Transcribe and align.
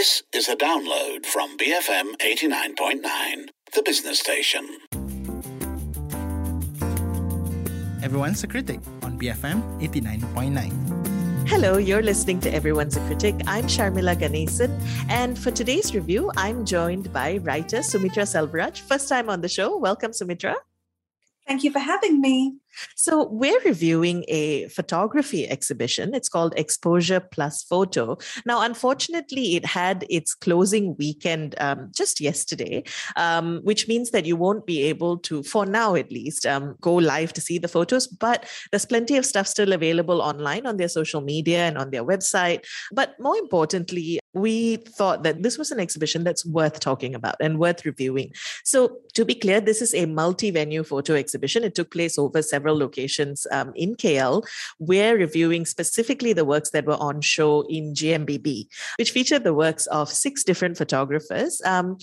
This 0.00 0.22
is 0.32 0.48
a 0.48 0.56
download 0.56 1.26
from 1.26 1.58
BFM 1.58 2.16
89.9, 2.22 3.50
the 3.74 3.82
business 3.82 4.18
station. 4.18 4.66
Everyone's 8.02 8.42
a 8.42 8.46
Critic 8.46 8.80
on 9.02 9.18
BFM 9.18 9.60
89.9. 9.82 11.46
Hello, 11.46 11.76
you're 11.76 12.00
listening 12.00 12.40
to 12.40 12.50
Everyone's 12.50 12.96
a 12.96 13.00
Critic. 13.08 13.34
I'm 13.46 13.64
Sharmila 13.66 14.16
Ganesan, 14.16 14.72
and 15.10 15.38
for 15.38 15.50
today's 15.50 15.94
review, 15.94 16.32
I'm 16.34 16.64
joined 16.64 17.12
by 17.12 17.36
writer 17.36 17.82
Sumitra 17.82 18.22
Selvaraj. 18.22 18.80
First 18.80 19.06
time 19.06 19.28
on 19.28 19.42
the 19.42 19.50
show. 19.50 19.76
Welcome, 19.76 20.14
Sumitra. 20.14 20.56
Thank 21.46 21.62
you 21.62 21.70
for 21.70 21.80
having 21.80 22.22
me. 22.22 22.59
So, 22.96 23.28
we're 23.28 23.60
reviewing 23.60 24.24
a 24.28 24.68
photography 24.68 25.48
exhibition. 25.48 26.14
It's 26.14 26.28
called 26.28 26.54
Exposure 26.56 27.20
Plus 27.20 27.62
Photo. 27.62 28.18
Now, 28.46 28.62
unfortunately, 28.62 29.56
it 29.56 29.64
had 29.64 30.04
its 30.08 30.34
closing 30.34 30.96
weekend 30.98 31.54
um, 31.60 31.90
just 31.94 32.20
yesterday, 32.20 32.84
um, 33.16 33.60
which 33.64 33.88
means 33.88 34.10
that 34.10 34.26
you 34.26 34.36
won't 34.36 34.66
be 34.66 34.82
able 34.84 35.18
to, 35.18 35.42
for 35.42 35.66
now 35.66 35.94
at 35.94 36.12
least, 36.12 36.46
um, 36.46 36.76
go 36.80 36.94
live 36.94 37.32
to 37.32 37.40
see 37.40 37.58
the 37.58 37.68
photos. 37.68 38.06
But 38.06 38.46
there's 38.70 38.86
plenty 38.86 39.16
of 39.16 39.26
stuff 39.26 39.46
still 39.46 39.72
available 39.72 40.22
online 40.22 40.66
on 40.66 40.76
their 40.76 40.88
social 40.88 41.20
media 41.20 41.66
and 41.66 41.76
on 41.76 41.90
their 41.90 42.04
website. 42.04 42.64
But 42.92 43.18
more 43.18 43.36
importantly, 43.36 44.19
we 44.32 44.76
thought 44.76 45.22
that 45.24 45.42
this 45.42 45.58
was 45.58 45.70
an 45.70 45.80
exhibition 45.80 46.24
that's 46.24 46.46
worth 46.46 46.80
talking 46.80 47.14
about 47.14 47.36
and 47.40 47.58
worth 47.58 47.84
reviewing. 47.84 48.32
So, 48.64 48.98
to 49.14 49.24
be 49.24 49.34
clear, 49.34 49.60
this 49.60 49.82
is 49.82 49.94
a 49.94 50.06
multi 50.06 50.50
venue 50.50 50.84
photo 50.84 51.14
exhibition. 51.14 51.64
It 51.64 51.74
took 51.74 51.90
place 51.90 52.18
over 52.18 52.42
several 52.42 52.78
locations 52.78 53.46
um, 53.50 53.72
in 53.74 53.96
KL. 53.96 54.44
We're 54.78 55.16
reviewing 55.16 55.66
specifically 55.66 56.32
the 56.32 56.44
works 56.44 56.70
that 56.70 56.86
were 56.86 57.00
on 57.00 57.20
show 57.20 57.62
in 57.62 57.94
GMBB, 57.94 58.68
which 58.98 59.10
featured 59.10 59.44
the 59.44 59.54
works 59.54 59.86
of 59.86 60.08
six 60.08 60.44
different 60.44 60.78
photographers. 60.78 61.60
Um, 61.64 61.98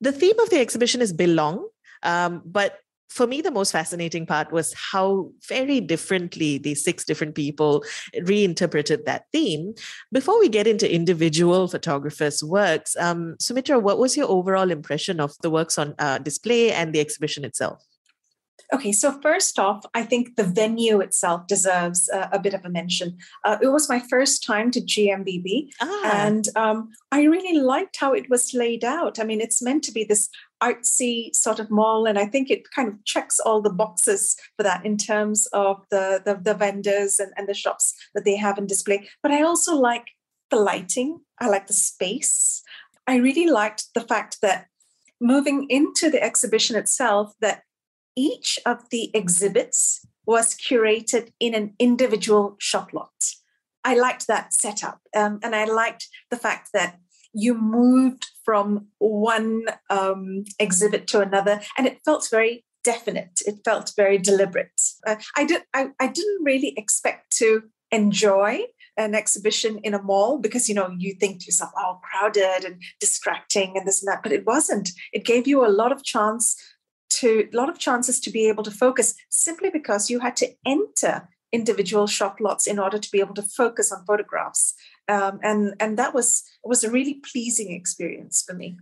the 0.00 0.12
theme 0.12 0.38
of 0.40 0.50
the 0.50 0.60
exhibition 0.60 1.00
is 1.00 1.12
belong, 1.12 1.66
um, 2.02 2.42
but 2.44 2.78
for 3.14 3.28
me, 3.28 3.40
the 3.40 3.52
most 3.52 3.70
fascinating 3.70 4.26
part 4.26 4.50
was 4.50 4.74
how 4.74 5.30
very 5.48 5.80
differently 5.80 6.58
these 6.58 6.82
six 6.82 7.04
different 7.04 7.36
people 7.36 7.84
reinterpreted 8.22 9.06
that 9.06 9.26
theme. 9.30 9.72
Before 10.10 10.40
we 10.40 10.48
get 10.48 10.66
into 10.66 10.92
individual 10.92 11.68
photographers' 11.68 12.42
works, 12.42 12.96
um, 12.96 13.36
Sumitra, 13.38 13.78
what 13.78 14.00
was 14.00 14.16
your 14.16 14.28
overall 14.28 14.72
impression 14.72 15.20
of 15.20 15.32
the 15.42 15.50
works 15.50 15.78
on 15.78 15.94
uh, 16.00 16.18
display 16.18 16.72
and 16.72 16.92
the 16.92 16.98
exhibition 16.98 17.44
itself? 17.44 17.80
Okay, 18.72 18.92
so 18.92 19.12
first 19.20 19.58
off, 19.58 19.84
I 19.94 20.02
think 20.02 20.36
the 20.36 20.44
venue 20.44 21.00
itself 21.00 21.46
deserves 21.46 22.08
uh, 22.08 22.28
a 22.32 22.38
bit 22.38 22.54
of 22.54 22.64
a 22.64 22.70
mention. 22.70 23.18
Uh, 23.44 23.58
it 23.60 23.68
was 23.68 23.88
my 23.88 24.00
first 24.00 24.44
time 24.44 24.70
to 24.72 24.80
GMBB, 24.80 25.70
ah. 25.80 26.26
and 26.26 26.48
um, 26.56 26.90
I 27.12 27.24
really 27.24 27.58
liked 27.58 27.96
how 27.98 28.12
it 28.12 28.30
was 28.30 28.54
laid 28.54 28.84
out. 28.84 29.18
I 29.18 29.24
mean, 29.24 29.40
it's 29.40 29.62
meant 29.62 29.84
to 29.84 29.92
be 29.92 30.04
this 30.04 30.28
artsy 30.62 31.34
sort 31.34 31.58
of 31.60 31.70
mall, 31.70 32.06
and 32.06 32.18
I 32.18 32.26
think 32.26 32.50
it 32.50 32.70
kind 32.70 32.88
of 32.88 33.04
checks 33.04 33.38
all 33.38 33.60
the 33.60 33.70
boxes 33.70 34.36
for 34.56 34.62
that 34.62 34.84
in 34.84 34.96
terms 34.96 35.46
of 35.52 35.84
the 35.90 36.22
the, 36.24 36.34
the 36.34 36.54
vendors 36.54 37.18
and, 37.18 37.32
and 37.36 37.48
the 37.48 37.54
shops 37.54 37.94
that 38.14 38.24
they 38.24 38.36
have 38.36 38.58
in 38.58 38.66
display. 38.66 39.08
But 39.22 39.32
I 39.32 39.42
also 39.42 39.76
like 39.76 40.06
the 40.50 40.56
lighting. 40.56 41.20
I 41.40 41.48
like 41.48 41.66
the 41.66 41.74
space. 41.74 42.62
I 43.06 43.16
really 43.16 43.50
liked 43.50 43.88
the 43.94 44.00
fact 44.00 44.38
that 44.40 44.68
moving 45.20 45.66
into 45.68 46.10
the 46.10 46.22
exhibition 46.22 46.76
itself, 46.76 47.32
that 47.40 47.62
each 48.16 48.58
of 48.64 48.88
the 48.90 49.10
exhibits 49.14 50.06
was 50.26 50.54
curated 50.54 51.30
in 51.38 51.54
an 51.54 51.74
individual 51.78 52.56
shop 52.58 52.92
lot. 52.92 53.12
I 53.84 53.94
liked 53.94 54.26
that 54.26 54.54
setup. 54.54 55.00
Um, 55.14 55.40
and 55.42 55.54
I 55.54 55.64
liked 55.64 56.08
the 56.30 56.36
fact 56.36 56.70
that 56.72 56.98
you 57.34 57.54
moved 57.54 58.26
from 58.44 58.86
one 58.98 59.64
um, 59.90 60.44
exhibit 60.58 61.06
to 61.08 61.20
another, 61.20 61.60
and 61.76 61.86
it 61.86 61.98
felt 62.04 62.28
very 62.30 62.64
definite. 62.84 63.40
It 63.46 63.56
felt 63.64 63.92
very 63.96 64.18
deliberate. 64.18 64.80
Uh, 65.06 65.16
I, 65.36 65.44
did, 65.44 65.62
I, 65.74 65.88
I 65.98 66.06
didn't 66.06 66.44
really 66.44 66.74
expect 66.76 67.36
to 67.38 67.64
enjoy 67.90 68.60
an 68.96 69.14
exhibition 69.14 69.78
in 69.78 69.94
a 69.94 70.02
mall 70.02 70.38
because 70.38 70.68
you 70.68 70.74
know 70.74 70.94
you 70.98 71.14
think 71.14 71.40
to 71.40 71.46
yourself 71.46 71.70
oh 71.76 71.98
crowded 72.02 72.64
and 72.64 72.80
distracting 73.00 73.76
and 73.76 73.86
this 73.86 74.02
and 74.02 74.12
that 74.12 74.22
but 74.22 74.32
it 74.32 74.46
wasn't 74.46 74.90
it 75.12 75.24
gave 75.24 75.48
you 75.48 75.66
a 75.66 75.68
lot 75.68 75.90
of 75.90 76.04
chance 76.04 76.56
to 77.20 77.48
a 77.52 77.56
lot 77.56 77.68
of 77.68 77.78
chances 77.78 78.20
to 78.20 78.30
be 78.30 78.48
able 78.48 78.62
to 78.64 78.70
focus 78.70 79.14
simply 79.28 79.70
because 79.70 80.10
you 80.10 80.20
had 80.20 80.36
to 80.36 80.48
enter 80.66 81.28
individual 81.52 82.06
shop 82.06 82.38
lots 82.40 82.66
in 82.66 82.78
order 82.78 82.98
to 82.98 83.10
be 83.10 83.20
able 83.20 83.34
to 83.34 83.42
focus 83.42 83.92
on 83.92 84.04
photographs. 84.04 84.74
Um, 85.08 85.38
and 85.42 85.74
and 85.78 85.98
that 85.98 86.14
was 86.14 86.42
was 86.64 86.82
a 86.82 86.90
really 86.90 87.14
pleasing 87.32 87.72
experience 87.72 88.42
for 88.46 88.54
me. 88.54 88.78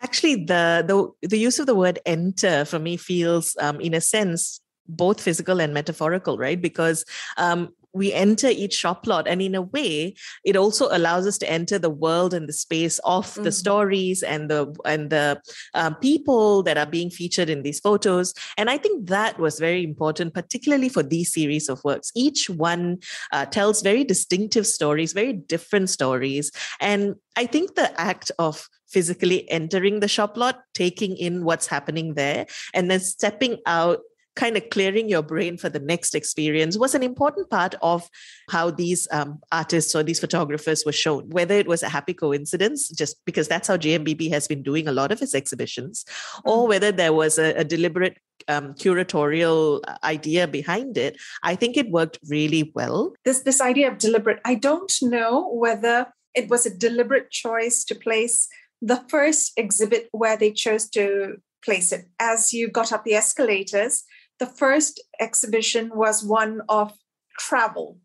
Actually 0.00 0.36
the 0.36 0.84
the, 0.86 1.28
the 1.28 1.38
use 1.38 1.58
of 1.58 1.66
the 1.66 1.74
word 1.74 1.98
enter 2.06 2.64
for 2.64 2.78
me 2.78 2.96
feels 2.96 3.56
um, 3.60 3.80
in 3.80 3.94
a 3.94 4.00
sense 4.00 4.60
both 4.88 5.20
physical 5.20 5.60
and 5.60 5.72
metaphorical 5.72 6.36
right? 6.38 6.60
Because 6.60 7.04
um, 7.36 7.70
we 7.94 8.12
enter 8.12 8.48
each 8.48 8.74
shop 8.74 9.06
lot 9.06 9.28
and 9.28 9.42
in 9.42 9.54
a 9.54 9.62
way 9.62 10.14
it 10.44 10.56
also 10.56 10.88
allows 10.90 11.26
us 11.26 11.38
to 11.38 11.50
enter 11.50 11.78
the 11.78 11.90
world 11.90 12.32
and 12.34 12.48
the 12.48 12.52
space 12.52 12.98
of 13.00 13.26
mm. 13.34 13.44
the 13.44 13.52
stories 13.52 14.22
and 14.22 14.50
the 14.50 14.74
and 14.84 15.10
the 15.10 15.40
um, 15.74 15.94
people 15.96 16.62
that 16.62 16.78
are 16.78 16.86
being 16.86 17.10
featured 17.10 17.48
in 17.48 17.62
these 17.62 17.80
photos. 17.80 18.34
And 18.56 18.70
i 18.70 18.78
think 18.78 19.08
that 19.08 19.38
was 19.38 19.58
very 19.58 19.84
important 19.84 20.34
particularly 20.34 20.88
for 20.88 21.02
these 21.02 21.32
series 21.32 21.68
of 21.68 21.82
works. 21.84 22.10
Each 22.14 22.48
one 22.48 22.98
uh, 23.32 23.46
tells 23.46 23.82
very 23.82 24.04
distinctive 24.04 24.66
stories 24.66 25.12
very 25.12 25.32
different 25.32 25.90
stories. 25.90 26.50
And 26.80 27.14
i 27.36 27.46
think 27.46 27.74
the 27.74 28.00
act 28.00 28.30
of 28.38 28.68
physically 28.92 29.50
entering 29.50 30.00
the 30.00 30.08
shop 30.08 30.36
lot, 30.36 30.60
taking 30.74 31.16
in 31.16 31.44
what's 31.44 31.66
happening 31.66 32.14
there, 32.14 32.46
and 32.74 32.90
then 32.90 33.00
stepping 33.00 33.56
out 33.66 34.00
kind 34.34 34.56
of 34.56 34.70
clearing 34.70 35.08
your 35.08 35.22
brain 35.22 35.56
for 35.56 35.68
the 35.68 35.78
next 35.78 36.14
experience 36.14 36.78
was 36.78 36.94
an 36.94 37.02
important 37.02 37.50
part 37.50 37.74
of 37.82 38.08
how 38.48 38.70
these 38.70 39.06
um, 39.10 39.38
artists 39.50 39.94
or 39.94 40.02
these 40.02 40.20
photographers 40.20 40.84
were 40.86 40.92
shown. 40.92 41.28
Whether 41.30 41.54
it 41.54 41.68
was 41.68 41.82
a 41.82 41.88
happy 41.88 42.14
coincidence, 42.14 42.88
just 42.88 43.16
because 43.24 43.48
that's 43.48 43.68
how 43.68 43.76
GMBB 43.76 44.30
has 44.30 44.48
been 44.48 44.62
doing 44.62 44.88
a 44.88 44.92
lot 44.92 45.12
of 45.12 45.20
his 45.20 45.34
exhibitions, 45.34 46.04
or 46.44 46.64
mm. 46.64 46.68
whether 46.68 46.92
there 46.92 47.12
was 47.12 47.38
a, 47.38 47.52
a 47.54 47.64
deliberate 47.64 48.18
um, 48.48 48.74
curatorial 48.74 49.80
uh, 49.86 49.96
idea 50.04 50.48
behind 50.48 50.96
it, 50.96 51.16
I 51.42 51.54
think 51.54 51.76
it 51.76 51.90
worked 51.90 52.18
really 52.28 52.72
well. 52.74 53.14
This 53.24 53.40
this 53.40 53.60
idea 53.60 53.90
of 53.90 53.98
deliberate, 53.98 54.40
I 54.44 54.54
don't 54.54 54.92
know 55.02 55.48
whether 55.52 56.06
it 56.34 56.48
was 56.48 56.64
a 56.64 56.74
deliberate 56.74 57.30
choice 57.30 57.84
to 57.84 57.94
place 57.94 58.48
the 58.80 59.04
first 59.08 59.52
exhibit 59.56 60.08
where 60.12 60.36
they 60.36 60.50
chose 60.50 60.88
to 60.90 61.36
place 61.64 61.92
it. 61.92 62.06
As 62.18 62.52
you 62.52 62.68
got 62.68 62.92
up 62.92 63.04
the 63.04 63.14
escalators, 63.14 64.04
the 64.38 64.46
first 64.46 65.02
exhibition 65.20 65.90
was 65.94 66.24
one 66.24 66.62
of 66.68 66.92
travel, 67.38 67.98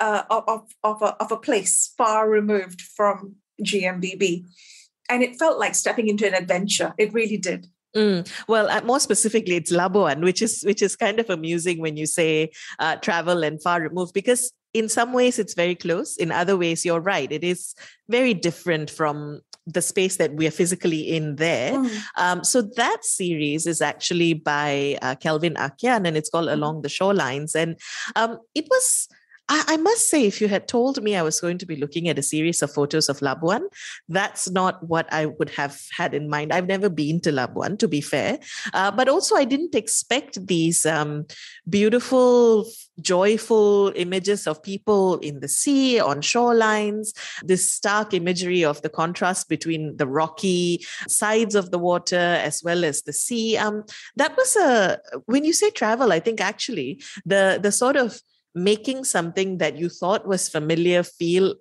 uh, 0.00 0.22
of, 0.30 0.72
of, 0.82 1.02
a, 1.02 1.16
of 1.22 1.32
a 1.32 1.36
place 1.36 1.92
far 1.96 2.28
removed 2.28 2.80
from 2.80 3.36
GMBB. 3.62 4.46
And 5.08 5.22
it 5.22 5.38
felt 5.38 5.58
like 5.58 5.74
stepping 5.74 6.08
into 6.08 6.26
an 6.26 6.34
adventure. 6.34 6.94
It 6.98 7.12
really 7.12 7.36
did. 7.36 7.66
Mm. 7.96 8.30
Well, 8.46 8.68
uh, 8.68 8.82
more 8.82 9.00
specifically, 9.00 9.56
it's 9.56 9.72
Labuan, 9.72 10.22
which 10.22 10.42
is 10.42 10.62
which 10.64 10.80
is 10.80 10.94
kind 10.94 11.18
of 11.18 11.28
amusing 11.28 11.80
when 11.80 11.96
you 11.96 12.06
say 12.06 12.50
uh, 12.78 12.96
travel 12.96 13.42
and 13.42 13.60
far 13.60 13.80
removed, 13.80 14.14
because 14.14 14.52
in 14.72 14.88
some 14.88 15.12
ways 15.12 15.40
it's 15.40 15.54
very 15.54 15.74
close. 15.74 16.16
In 16.16 16.30
other 16.30 16.56
ways, 16.56 16.84
you're 16.84 17.00
right; 17.00 17.30
it 17.32 17.42
is 17.42 17.74
very 18.08 18.32
different 18.32 18.90
from 18.90 19.40
the 19.66 19.82
space 19.82 20.16
that 20.16 20.34
we 20.34 20.46
are 20.46 20.50
physically 20.50 21.00
in 21.00 21.36
there. 21.36 21.72
Mm. 21.72 22.02
Um, 22.16 22.44
so 22.44 22.62
that 22.62 23.04
series 23.04 23.66
is 23.66 23.80
actually 23.80 24.34
by 24.34 24.98
uh, 25.02 25.14
Kelvin 25.16 25.54
Akian, 25.54 26.06
and 26.06 26.16
it's 26.16 26.30
called 26.30 26.48
mm. 26.48 26.52
Along 26.52 26.82
the 26.82 26.88
Shorelines, 26.88 27.54
and 27.54 27.78
um, 28.16 28.38
it 28.54 28.66
was 28.70 29.08
I, 29.50 29.64
I, 29.66 29.76
must 29.78 30.08
say, 30.08 30.26
if 30.26 30.40
you 30.40 30.46
had 30.46 30.68
told 30.68 31.02
me 31.02 31.16
I 31.16 31.22
was 31.22 31.40
going 31.40 31.58
to 31.58 31.66
be 31.66 31.74
looking 31.74 32.08
at 32.08 32.18
a 32.18 32.22
series 32.22 32.62
of 32.62 32.72
photos 32.72 33.08
of 33.08 33.18
Labuan, 33.18 33.62
that's 34.08 34.48
not 34.48 34.86
what 34.88 35.12
I 35.12 35.26
would 35.26 35.50
have 35.50 35.78
had 35.90 36.14
in 36.14 36.30
mind. 36.30 36.52
I've 36.52 36.68
never 36.68 36.88
been 36.88 37.20
to 37.22 37.32
Labuan, 37.32 37.76
to 37.80 37.88
be 37.88 38.00
fair. 38.00 38.38
Uh, 38.72 38.92
but 38.92 39.08
also, 39.08 39.34
I 39.34 39.44
didn't 39.44 39.74
expect 39.74 40.46
these 40.46 40.86
um, 40.86 41.26
beautiful, 41.68 42.64
joyful 43.02 43.92
images 43.96 44.46
of 44.46 44.62
people 44.62 45.18
in 45.18 45.40
the 45.40 45.48
sea, 45.48 46.00
on 46.00 46.20
shorelines, 46.20 47.12
this 47.42 47.70
stark 47.70 48.14
imagery 48.14 48.64
of 48.64 48.82
the 48.82 48.88
contrast 48.88 49.48
between 49.48 49.96
the 49.96 50.06
rocky 50.06 50.84
sides 51.08 51.54
of 51.54 51.70
the 51.70 51.78
water 51.78 52.16
as 52.16 52.62
well 52.62 52.84
as 52.84 53.02
the 53.02 53.12
sea. 53.12 53.56
Um, 53.56 53.84
that 54.16 54.36
was 54.36 54.56
a, 54.56 54.98
when 55.26 55.44
you 55.44 55.52
say 55.52 55.70
travel, 55.70 56.12
I 56.12 56.20
think 56.20 56.40
actually 56.40 57.02
the, 57.24 57.58
the 57.62 57.72
sort 57.72 57.96
of 57.96 58.20
making 58.54 59.04
something 59.04 59.58
that 59.58 59.76
you 59.78 59.88
thought 59.88 60.26
was 60.26 60.48
familiar 60.48 61.02
feel 61.02 61.54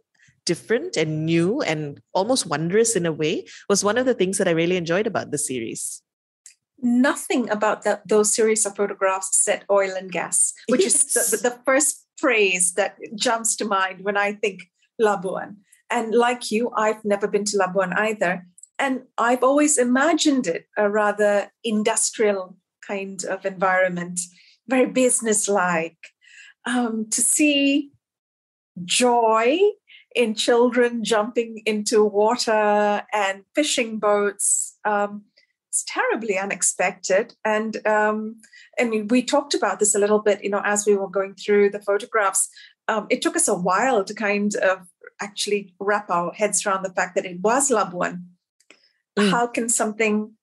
different 0.45 0.97
and 0.97 1.25
new 1.25 1.61
and 1.61 2.01
almost 2.13 2.47
wondrous 2.47 2.95
in 2.95 3.05
a 3.05 3.11
way 3.11 3.45
was 3.67 3.83
one 3.83 3.97
of 3.97 4.05
the 4.05 4.15
things 4.15 4.37
that 4.39 4.47
I 4.47 4.51
really 4.51 4.77
enjoyed 4.77 5.05
about 5.05 5.29
the 5.29 5.37
series. 5.37 6.01
Nothing 6.81 7.49
about 7.49 7.83
that, 7.83 8.07
those 8.07 8.33
series 8.33 8.65
of 8.65 8.75
photographs 8.75 9.43
said 9.43 9.65
oil 9.69 9.91
and 9.95 10.11
gas, 10.11 10.53
which 10.67 10.81
yes. 10.81 11.15
is 11.15 11.31
the, 11.31 11.49
the, 11.49 11.59
first 11.65 12.05
phrase 12.17 12.73
that 12.73 12.97
jumps 13.15 13.55
to 13.57 13.65
mind 13.65 14.03
when 14.03 14.17
I 14.17 14.33
think 14.33 14.63
Labuan. 15.01 15.57
And 15.89 16.13
like 16.13 16.51
you, 16.51 16.71
I've 16.75 17.03
never 17.03 17.27
been 17.27 17.45
to 17.45 17.57
Labuan 17.57 17.97
either. 17.97 18.45
And 18.77 19.01
I've 19.17 19.43
always 19.43 19.77
imagined 19.77 20.47
it 20.47 20.65
a 20.77 20.89
rather 20.89 21.51
industrial 21.63 22.57
kind 22.87 23.23
of 23.25 23.45
environment, 23.45 24.19
very 24.67 24.85
business-like. 24.85 25.97
Um, 26.65 27.07
to 27.11 27.21
see 27.21 27.91
joy 28.85 29.57
in 30.15 30.35
children 30.35 31.03
jumping 31.03 31.61
into 31.65 32.03
water 32.03 33.03
and 33.13 33.43
fishing 33.55 33.99
boats. 33.99 34.77
Um, 34.85 35.25
it's 35.69 35.83
terribly 35.87 36.37
unexpected. 36.37 37.35
And 37.45 37.85
um, 37.85 38.37
and 38.77 39.09
we 39.09 39.21
talked 39.23 39.53
about 39.53 39.79
this 39.79 39.95
a 39.95 39.99
little 39.99 40.19
bit, 40.19 40.43
you 40.43 40.49
know, 40.49 40.61
as 40.65 40.85
we 40.85 40.95
were 40.95 41.09
going 41.09 41.35
through 41.35 41.69
the 41.69 41.81
photographs. 41.81 42.49
Um, 42.87 43.05
it 43.09 43.21
took 43.21 43.35
us 43.35 43.47
a 43.47 43.53
while 43.53 44.03
to 44.03 44.13
kind 44.15 44.55
of 44.55 44.87
actually 45.21 45.75
wrap 45.79 46.09
our 46.09 46.33
heads 46.33 46.65
around 46.65 46.83
the 46.83 46.93
fact 46.93 47.15
that 47.15 47.25
it 47.25 47.39
was 47.41 47.69
Labuan. 47.69 48.23
Mm. 49.17 49.29
How 49.29 49.45
can 49.45 49.69
something 49.69 50.33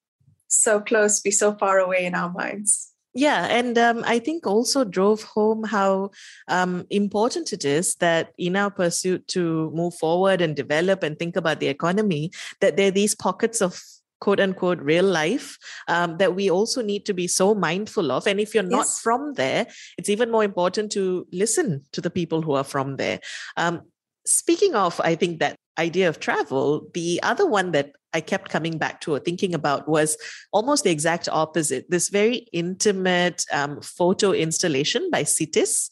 so 0.46 0.81
close 0.81 1.20
be 1.20 1.32
so 1.32 1.55
far 1.55 1.79
away 1.79 2.06
in 2.06 2.14
our 2.14 2.31
minds? 2.31 2.93
Yeah, 3.14 3.46
and 3.46 3.79
um, 3.79 4.05
I 4.06 4.19
think 4.19 4.46
also 4.46 4.84
drove 4.84 5.22
home 5.22 5.64
how 5.64 6.11
um, 6.49 6.87
important 6.90 7.52
it 7.52 7.64
is 7.64 7.94
that 7.96 8.34
in 8.37 8.56
our 8.56 8.70
pursuit 8.70 9.26
to 9.29 9.70
move 9.75 9.94
forward 9.94 10.43
and 10.43 10.55
develop 10.55 11.02
and 11.02 11.19
think 11.19 11.34
about 11.34 11.58
the 11.58 11.69
economy, 11.69 12.31
that 12.61 12.76
there 12.76 12.88
are 12.88 12.90
these 12.93 13.14
pockets 13.14 13.62
of 13.62 13.82
quote 14.20 14.40
unquote 14.40 14.80
real 14.80 15.04
life 15.04 15.58
um, 15.88 16.18
that 16.18 16.34
we 16.34 16.50
also 16.50 16.82
need 16.82 17.04
to 17.06 17.14
be 17.14 17.26
so 17.26 17.54
mindful 17.54 18.10
of. 18.10 18.26
And 18.26 18.40
if 18.40 18.54
you're 18.54 18.62
not 18.62 18.86
yes. 18.86 19.00
from 19.00 19.34
there, 19.34 19.66
it's 19.98 20.08
even 20.08 20.30
more 20.30 20.44
important 20.44 20.92
to 20.92 21.26
listen 21.32 21.82
to 21.92 22.00
the 22.00 22.10
people 22.10 22.42
who 22.42 22.52
are 22.52 22.64
from 22.64 22.96
there. 22.96 23.20
Um, 23.56 23.82
speaking 24.24 24.74
of, 24.74 25.00
I 25.02 25.14
think 25.14 25.40
that 25.40 25.56
idea 25.78 26.08
of 26.08 26.20
travel, 26.20 26.88
the 26.94 27.20
other 27.22 27.46
one 27.46 27.72
that 27.72 27.92
I 28.12 28.20
kept 28.22 28.50
coming 28.50 28.78
back 28.78 29.02
to 29.02 29.14
or 29.14 29.18
thinking 29.18 29.54
about 29.54 29.88
was 29.88 30.16
almost 30.50 30.84
the 30.84 30.90
exact 30.90 31.28
opposite 31.28 31.90
this 31.90 32.08
very 32.08 32.46
intimate 32.52 33.44
um, 33.52 33.80
photo 33.82 34.32
installation 34.32 35.10
by 35.10 35.22
Citis. 35.22 35.90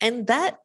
And 0.00 0.26
that 0.28 0.56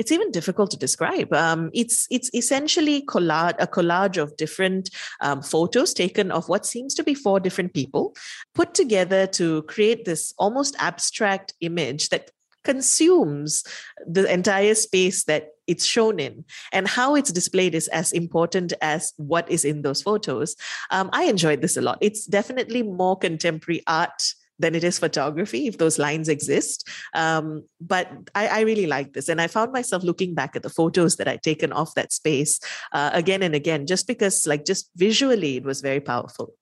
it's 0.00 0.10
even 0.10 0.30
difficult 0.30 0.70
to 0.70 0.78
describe. 0.78 1.30
Um, 1.34 1.70
it's 1.74 2.06
it's 2.10 2.30
essentially 2.32 3.02
collage, 3.02 3.56
a 3.58 3.66
collage 3.66 4.16
of 4.16 4.34
different 4.38 4.88
um, 5.20 5.42
photos 5.42 5.92
taken 5.92 6.30
of 6.32 6.48
what 6.48 6.64
seems 6.64 6.94
to 6.94 7.04
be 7.04 7.14
four 7.14 7.38
different 7.38 7.74
people, 7.74 8.16
put 8.54 8.72
together 8.72 9.26
to 9.26 9.62
create 9.64 10.06
this 10.06 10.32
almost 10.38 10.74
abstract 10.78 11.52
image 11.60 12.08
that 12.08 12.30
consumes 12.64 13.62
the 14.06 14.24
entire 14.32 14.74
space 14.74 15.24
that 15.24 15.50
it's 15.66 15.84
shown 15.84 16.18
in. 16.18 16.44
And 16.72 16.88
how 16.88 17.14
it's 17.14 17.30
displayed 17.30 17.74
is 17.74 17.88
as 17.88 18.12
important 18.12 18.72
as 18.80 19.12
what 19.18 19.50
is 19.50 19.66
in 19.66 19.82
those 19.82 20.00
photos. 20.00 20.56
Um, 20.90 21.10
i 21.12 21.24
enjoyed 21.24 21.60
this 21.60 21.76
a 21.76 21.82
lot. 21.82 21.98
It's 22.00 22.24
definitely 22.26 22.82
more 22.82 23.18
contemporary 23.18 23.82
art 23.86 24.34
than 24.60 24.74
it 24.74 24.84
is 24.84 24.98
photography 24.98 25.66
if 25.66 25.78
those 25.78 25.98
lines 25.98 26.28
exist 26.28 26.88
um, 27.14 27.64
but 27.80 28.10
I, 28.34 28.46
I, 28.48 28.60
really 28.60 28.86
like 28.86 29.12
this 29.12 29.28
and 29.28 29.40
i 29.40 29.46
found 29.46 29.72
myself 29.72 30.02
looking 30.02 30.34
back 30.34 30.54
at 30.54 30.62
the 30.62 30.70
photos 30.70 31.16
that 31.16 31.28
i'd 31.28 31.42
taken 31.42 31.72
off 31.72 31.94
that 31.94 32.12
space 32.12 32.60
uh, 32.92 33.10
again 33.12 33.42
and 33.42 33.54
again 33.54 33.86
just 33.86 34.06
because 34.06 34.46
like 34.46 34.64
just 34.64 34.90
visually 34.96 35.56
it 35.56 35.64
was 35.64 35.80
very 35.80 36.00
powerful 36.00 36.54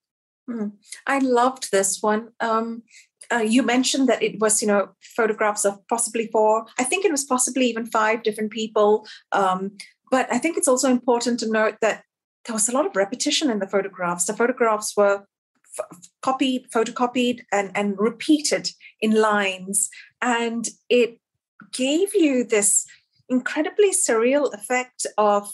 mm. 0.49 0.71
i 1.05 1.19
loved 1.19 1.71
this 1.71 2.01
one 2.01 2.29
um, 2.39 2.83
uh, 3.31 3.37
you 3.37 3.61
mentioned 3.61 4.09
that 4.09 4.23
it 4.23 4.39
was, 4.39 4.61
you 4.61 4.67
know, 4.67 4.89
photographs 5.01 5.65
of 5.65 5.77
possibly 5.87 6.27
four. 6.31 6.65
I 6.79 6.83
think 6.83 7.05
it 7.05 7.11
was 7.11 7.23
possibly 7.23 7.67
even 7.67 7.85
five 7.85 8.23
different 8.23 8.51
people. 8.51 9.05
Um, 9.31 9.77
but 10.09 10.31
I 10.31 10.39
think 10.39 10.57
it's 10.57 10.67
also 10.67 10.89
important 10.89 11.39
to 11.41 11.51
note 11.51 11.75
that 11.81 12.03
there 12.45 12.53
was 12.53 12.67
a 12.67 12.71
lot 12.71 12.85
of 12.85 12.95
repetition 12.95 13.51
in 13.51 13.59
the 13.59 13.67
photographs. 13.67 14.25
The 14.25 14.33
photographs 14.33 14.95
were 14.97 15.25
copied, 16.21 16.69
photocopied, 16.71 17.41
and, 17.51 17.71
and 17.75 17.95
repeated 17.97 18.71
in 19.01 19.11
lines. 19.11 19.89
And 20.21 20.67
it 20.89 21.19
gave 21.73 22.15
you 22.15 22.43
this 22.43 22.85
incredibly 23.29 23.91
surreal 23.91 24.53
effect 24.53 25.05
of 25.17 25.51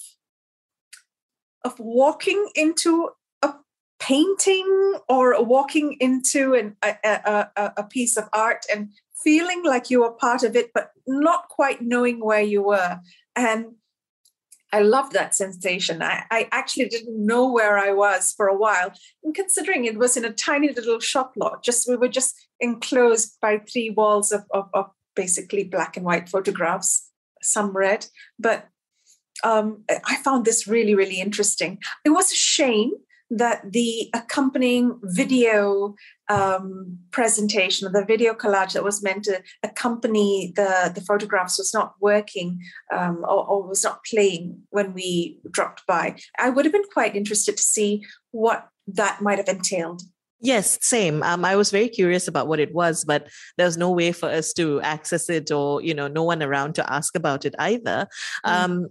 of 1.63 1.79
walking 1.79 2.47
into 2.53 3.09
a 3.41 3.51
painting 3.99 4.99
or 5.09 5.43
walking 5.43 5.97
into 5.99 6.53
an, 6.53 6.77
a, 6.83 6.95
a, 7.03 7.73
a, 7.77 7.83
piece 7.83 8.17
of 8.17 8.29
art 8.31 8.63
and 8.71 8.89
feeling 9.23 9.63
like 9.65 9.89
you 9.89 10.01
were 10.01 10.11
part 10.11 10.43
of 10.43 10.55
it, 10.55 10.69
but 10.75 10.91
not 11.07 11.49
quite 11.49 11.81
knowing 11.81 12.23
where 12.23 12.43
you 12.43 12.61
were. 12.61 12.99
And 13.35 13.73
I 14.73 14.81
love 14.81 15.11
that 15.11 15.35
sensation. 15.35 16.01
I, 16.01 16.23
I 16.31 16.49
actually 16.51 16.89
didn't 16.89 17.25
know 17.25 17.49
where 17.51 17.77
I 17.77 17.91
was 17.91 18.33
for 18.35 18.47
a 18.47 18.57
while. 18.57 18.91
And 19.23 19.33
considering 19.33 19.85
it 19.85 19.97
was 19.97 20.17
in 20.17 20.25
a 20.25 20.33
tiny 20.33 20.71
little 20.71 20.99
shop 20.99 21.33
lot, 21.37 21.63
just 21.63 21.87
we 21.87 21.95
were 21.95 22.09
just 22.09 22.35
enclosed 22.59 23.37
by 23.41 23.59
three 23.59 23.89
walls 23.89 24.31
of, 24.31 24.43
of, 24.51 24.69
of 24.73 24.87
basically 25.15 25.63
black 25.63 25.95
and 25.95 26.05
white 26.05 26.27
photographs, 26.27 27.09
some 27.41 27.71
red. 27.71 28.07
But 28.37 28.67
um, 29.43 29.83
I 30.05 30.17
found 30.17 30.45
this 30.45 30.67
really, 30.67 30.95
really 30.95 31.21
interesting. 31.21 31.79
It 32.03 32.09
was 32.09 32.31
a 32.31 32.35
shame 32.35 32.91
that 33.29 33.71
the 33.71 34.09
accompanying 34.13 34.99
video 35.03 35.95
um, 36.29 36.99
presentation, 37.11 37.87
or 37.87 37.91
the 37.91 38.05
video 38.05 38.33
collage 38.33 38.73
that 38.73 38.83
was 38.83 39.03
meant 39.03 39.23
to 39.25 39.41
accompany 39.63 40.53
the, 40.55 40.91
the 40.93 41.01
photographs 41.01 41.57
was 41.57 41.73
not 41.73 41.95
working 41.99 42.59
um, 42.93 43.23
or, 43.27 43.47
or, 43.47 43.67
was 43.67 43.83
not 43.83 44.03
playing 44.05 44.61
when 44.69 44.93
we 44.93 45.39
dropped 45.51 45.85
by. 45.87 46.15
I 46.39 46.49
would 46.49 46.65
have 46.65 46.73
been 46.73 46.83
quite 46.93 47.15
interested 47.15 47.57
to 47.57 47.63
see 47.63 48.03
what 48.31 48.67
that 48.87 49.21
might 49.21 49.37
have 49.37 49.47
entailed. 49.47 50.01
Yes, 50.41 50.77
same. 50.81 51.23
Um, 51.23 51.43
I 51.43 51.55
was 51.55 51.71
very 51.71 51.89
curious 51.89 52.27
about 52.27 52.47
what 52.47 52.59
it 52.59 52.73
was, 52.73 53.03
but 53.03 53.29
there 53.57 53.65
was 53.65 53.77
no 53.77 53.89
way 53.89 54.11
for 54.11 54.29
us 54.29 54.53
to 54.53 54.81
access 54.81 55.29
it, 55.29 55.49
or 55.51 55.81
you 55.81 55.93
know, 55.93 56.07
no 56.07 56.23
one 56.23 56.43
around 56.43 56.75
to 56.75 56.93
ask 56.93 57.15
about 57.15 57.45
it 57.45 57.55
either. 57.57 58.07
Mm. 58.45 58.51
Um, 58.51 58.87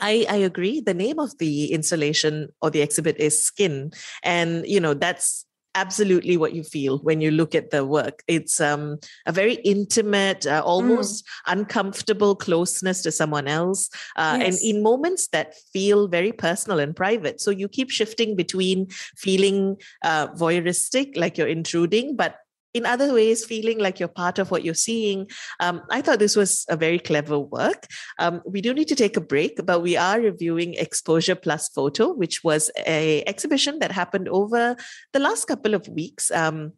I, 0.00 0.26
I 0.28 0.36
agree. 0.36 0.80
The 0.80 0.94
name 0.94 1.18
of 1.18 1.36
the 1.38 1.72
installation 1.72 2.48
or 2.62 2.70
the 2.70 2.80
exhibit 2.80 3.16
is 3.18 3.44
Skin. 3.44 3.92
And, 4.22 4.66
you 4.66 4.80
know, 4.80 4.94
that's 4.94 5.46
absolutely 5.76 6.36
what 6.36 6.52
you 6.52 6.64
feel 6.64 6.98
when 6.98 7.20
you 7.20 7.30
look 7.30 7.54
at 7.54 7.70
the 7.70 7.84
work. 7.84 8.22
It's 8.26 8.60
um, 8.60 8.98
a 9.26 9.32
very 9.32 9.54
intimate, 9.54 10.46
uh, 10.46 10.62
almost 10.64 11.24
mm. 11.24 11.52
uncomfortable 11.52 12.34
closeness 12.34 13.02
to 13.02 13.12
someone 13.12 13.46
else, 13.46 13.88
uh, 14.16 14.38
yes. 14.40 14.60
and 14.60 14.76
in 14.76 14.82
moments 14.82 15.28
that 15.28 15.54
feel 15.72 16.08
very 16.08 16.32
personal 16.32 16.80
and 16.80 16.96
private. 16.96 17.40
So 17.40 17.50
you 17.50 17.68
keep 17.68 17.90
shifting 17.90 18.34
between 18.34 18.88
feeling 19.16 19.76
uh, 20.02 20.28
voyeuristic, 20.28 21.16
like 21.16 21.38
you're 21.38 21.46
intruding, 21.46 22.16
but 22.16 22.36
in 22.74 22.86
other 22.86 23.12
ways 23.12 23.44
feeling 23.44 23.78
like 23.78 23.98
you're 23.98 24.08
part 24.08 24.38
of 24.38 24.50
what 24.50 24.64
you're 24.64 24.74
seeing 24.74 25.28
um, 25.60 25.82
i 25.90 26.00
thought 26.00 26.18
this 26.18 26.36
was 26.36 26.64
a 26.68 26.76
very 26.76 26.98
clever 26.98 27.38
work 27.38 27.86
um, 28.18 28.40
we 28.44 28.60
do 28.60 28.72
need 28.74 28.88
to 28.88 28.94
take 28.94 29.16
a 29.16 29.20
break 29.20 29.58
but 29.64 29.80
we 29.80 29.96
are 29.96 30.20
reviewing 30.20 30.74
exposure 30.74 31.34
plus 31.34 31.68
photo 31.68 32.12
which 32.12 32.42
was 32.44 32.70
a 32.86 33.22
exhibition 33.26 33.78
that 33.78 33.92
happened 33.92 34.28
over 34.28 34.76
the 35.12 35.18
last 35.18 35.46
couple 35.46 35.74
of 35.74 35.88
weeks 35.88 36.30
um, 36.30 36.72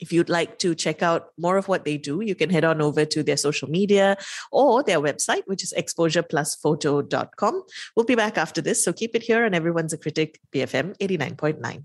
if 0.00 0.12
you'd 0.12 0.28
like 0.28 0.58
to 0.58 0.74
check 0.74 1.02
out 1.02 1.28
more 1.38 1.56
of 1.56 1.68
what 1.68 1.84
they 1.84 1.96
do, 1.96 2.20
you 2.20 2.34
can 2.34 2.50
head 2.50 2.64
on 2.64 2.80
over 2.82 3.04
to 3.04 3.22
their 3.22 3.36
social 3.36 3.68
media 3.68 4.16
or 4.52 4.82
their 4.82 5.00
website, 5.00 5.42
which 5.46 5.62
is 5.62 5.72
exposureplusphoto.com. 5.76 7.62
We'll 7.94 8.04
be 8.04 8.14
back 8.14 8.38
after 8.38 8.60
this, 8.60 8.84
so 8.84 8.92
keep 8.92 9.14
it 9.14 9.22
here 9.22 9.44
on 9.44 9.54
Everyone's 9.54 9.92
a 9.92 9.98
Critic, 9.98 10.40
BFM 10.52 10.96
89.9. 10.98 11.84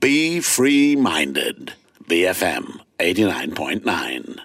Be 0.00 0.40
free 0.40 0.96
minded. 0.96 1.74
BFM 2.04 2.80
89.9. 2.98 4.38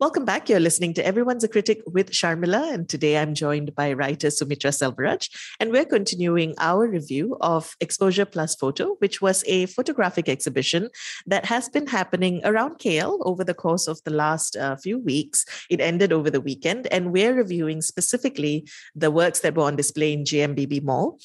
Welcome 0.00 0.24
back. 0.24 0.48
You're 0.48 0.60
listening 0.60 0.94
to 0.94 1.04
Everyone's 1.04 1.42
a 1.42 1.48
Critic 1.48 1.82
with 1.84 2.12
Sharmila, 2.12 2.72
and 2.72 2.88
today 2.88 3.18
I'm 3.18 3.34
joined 3.34 3.74
by 3.74 3.92
writer 3.92 4.30
Sumitra 4.30 4.70
Selvaraj, 4.70 5.28
and 5.58 5.72
we're 5.72 5.84
continuing 5.84 6.54
our 6.58 6.88
review 6.88 7.36
of 7.40 7.76
Exposure 7.80 8.24
Plus 8.24 8.54
Photo, 8.54 8.94
which 9.00 9.20
was 9.20 9.42
a 9.48 9.66
photographic 9.66 10.28
exhibition 10.28 10.88
that 11.26 11.46
has 11.46 11.68
been 11.68 11.88
happening 11.88 12.40
around 12.44 12.78
KL 12.78 13.18
over 13.22 13.42
the 13.42 13.54
course 13.54 13.88
of 13.88 14.00
the 14.04 14.12
last 14.12 14.56
uh, 14.56 14.76
few 14.76 14.98
weeks. 14.98 15.44
It 15.68 15.80
ended 15.80 16.12
over 16.12 16.30
the 16.30 16.40
weekend, 16.40 16.86
and 16.92 17.12
we're 17.12 17.34
reviewing 17.34 17.82
specifically 17.82 18.68
the 18.94 19.10
works 19.10 19.40
that 19.40 19.56
were 19.56 19.64
on 19.64 19.74
display 19.74 20.12
in 20.12 20.22
GMBB 20.22 20.84
Mall. 20.84 21.18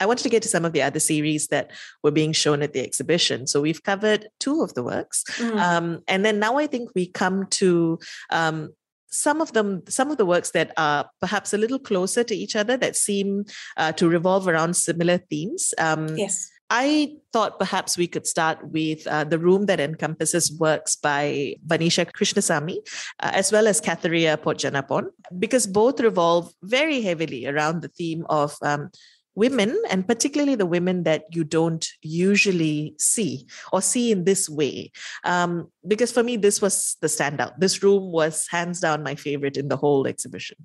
I 0.00 0.06
wanted 0.06 0.22
to 0.22 0.28
get 0.28 0.42
to 0.42 0.48
some 0.48 0.64
of 0.64 0.72
the 0.72 0.82
other 0.82 1.00
series 1.00 1.48
that 1.48 1.70
were 2.02 2.10
being 2.10 2.32
shown 2.32 2.62
at 2.62 2.72
the 2.72 2.80
exhibition. 2.80 3.46
So 3.46 3.60
we've 3.60 3.82
covered 3.82 4.28
two 4.40 4.62
of 4.62 4.74
the 4.74 4.82
works. 4.82 5.24
Mm. 5.36 5.58
Um, 5.58 6.02
and 6.08 6.24
then 6.24 6.38
now 6.38 6.58
I 6.58 6.66
think 6.66 6.90
we 6.94 7.06
come 7.06 7.46
to 7.50 7.98
um, 8.30 8.70
some 9.12 9.42
of 9.42 9.52
them 9.52 9.82
some 9.88 10.10
of 10.10 10.16
the 10.16 10.24
works 10.24 10.52
that 10.52 10.72
are 10.76 11.08
perhaps 11.20 11.52
a 11.52 11.58
little 11.58 11.78
closer 11.78 12.24
to 12.24 12.34
each 12.34 12.56
other 12.56 12.78
that 12.78 12.96
seem 12.96 13.44
uh, 13.76 13.92
to 13.92 14.08
revolve 14.08 14.48
around 14.48 14.74
similar 14.74 15.18
themes 15.18 15.74
um, 15.78 16.16
yes 16.16 16.48
I 16.74 17.16
thought 17.34 17.58
perhaps 17.58 17.98
we 17.98 18.06
could 18.06 18.26
start 18.26 18.58
with 18.66 19.06
uh, 19.06 19.24
the 19.24 19.38
room 19.38 19.66
that 19.66 19.78
encompasses 19.78 20.50
works 20.58 20.96
by 20.96 21.56
Vanisha 21.66 22.10
Krishnasamy 22.10 22.78
uh, 23.20 23.30
as 23.34 23.52
well 23.52 23.68
as 23.68 23.78
Katharia 23.78 24.38
Potjanapon, 24.38 25.08
because 25.38 25.66
both 25.66 26.00
revolve 26.00 26.50
very 26.62 27.02
heavily 27.02 27.46
around 27.46 27.82
the 27.82 27.88
theme 27.88 28.24
of 28.30 28.56
um, 28.62 28.90
women 29.34 29.80
and 29.90 30.06
particularly 30.06 30.54
the 30.54 30.66
women 30.66 31.04
that 31.04 31.24
you 31.30 31.44
don't 31.44 31.86
usually 32.02 32.94
see 32.98 33.46
or 33.72 33.80
see 33.80 34.12
in 34.12 34.24
this 34.24 34.48
way. 34.48 34.92
Um, 35.24 35.68
because 35.86 36.12
for 36.12 36.22
me 36.22 36.36
this 36.36 36.60
was 36.60 36.96
the 37.00 37.06
standout. 37.06 37.58
This 37.58 37.82
room 37.82 38.12
was 38.12 38.46
hands 38.50 38.80
down 38.80 39.02
my 39.02 39.14
favorite 39.14 39.56
in 39.56 39.68
the 39.68 39.76
whole 39.76 40.06
exhibition. 40.06 40.58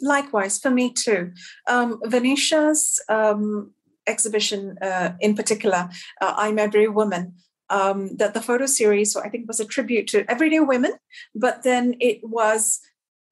Likewise 0.00 0.58
for 0.58 0.70
me 0.70 0.92
too. 0.92 1.32
Um, 1.66 2.00
vanisha's 2.04 3.00
um, 3.08 3.72
exhibition 4.06 4.78
uh, 4.80 5.14
in 5.20 5.34
particular, 5.34 5.88
uh, 6.20 6.34
I'm 6.36 6.58
Every 6.58 6.88
Woman, 6.88 7.34
um, 7.70 8.16
that 8.16 8.34
the 8.34 8.40
photo 8.40 8.66
series, 8.66 9.12
so 9.12 9.20
I 9.20 9.28
think, 9.28 9.46
was 9.46 9.60
a 9.60 9.64
tribute 9.64 10.06
to 10.08 10.28
everyday 10.30 10.60
women, 10.60 10.92
but 11.34 11.62
then 11.62 11.96
it 12.00 12.20
was 12.22 12.80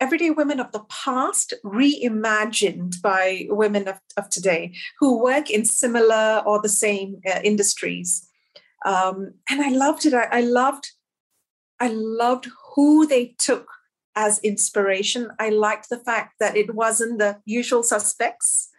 everyday 0.00 0.30
women 0.30 0.60
of 0.60 0.72
the 0.72 0.84
past 0.88 1.54
reimagined 1.64 3.00
by 3.02 3.46
women 3.48 3.88
of, 3.88 4.00
of 4.16 4.28
today 4.28 4.74
who 4.98 5.22
work 5.22 5.50
in 5.50 5.64
similar 5.64 6.42
or 6.46 6.60
the 6.60 6.68
same 6.68 7.20
uh, 7.26 7.40
industries. 7.42 8.28
Um, 8.84 9.34
and 9.50 9.62
I 9.62 9.70
loved 9.70 10.06
it. 10.06 10.14
I, 10.14 10.28
I 10.30 10.40
loved, 10.40 10.90
I 11.80 11.88
loved 11.88 12.48
who 12.74 13.06
they 13.06 13.34
took 13.38 13.66
as 14.14 14.38
inspiration. 14.40 15.30
I 15.38 15.50
liked 15.50 15.88
the 15.88 15.98
fact 15.98 16.34
that 16.40 16.56
it 16.56 16.74
wasn't 16.74 17.18
the 17.18 17.38
usual 17.44 17.82
suspects 17.82 18.70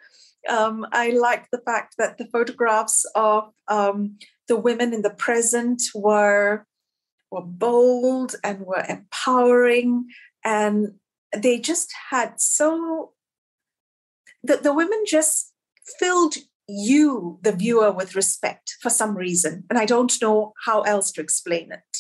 um, 0.47 0.85
I 0.91 1.09
liked 1.09 1.51
the 1.51 1.61
fact 1.65 1.95
that 1.97 2.17
the 2.17 2.25
photographs 2.25 3.05
of 3.15 3.51
um, 3.67 4.17
the 4.47 4.55
women 4.55 4.93
in 4.93 5.01
the 5.01 5.09
present 5.09 5.81
were 5.93 6.65
were 7.29 7.41
bold 7.41 8.35
and 8.43 8.61
were 8.61 8.85
empowering, 8.87 10.07
and 10.45 10.93
they 11.35 11.59
just 11.59 11.93
had 12.09 12.39
so 12.39 13.13
the, 14.43 14.57
the 14.57 14.73
women 14.73 15.03
just 15.05 15.53
filled 15.99 16.35
you, 16.67 17.39
the 17.41 17.51
viewer, 17.51 17.91
with 17.91 18.15
respect 18.15 18.75
for 18.81 18.89
some 18.89 19.15
reason, 19.15 19.63
and 19.69 19.79
I 19.79 19.85
don't 19.85 20.13
know 20.21 20.53
how 20.65 20.81
else 20.81 21.11
to 21.13 21.21
explain 21.21 21.71
it. 21.71 21.97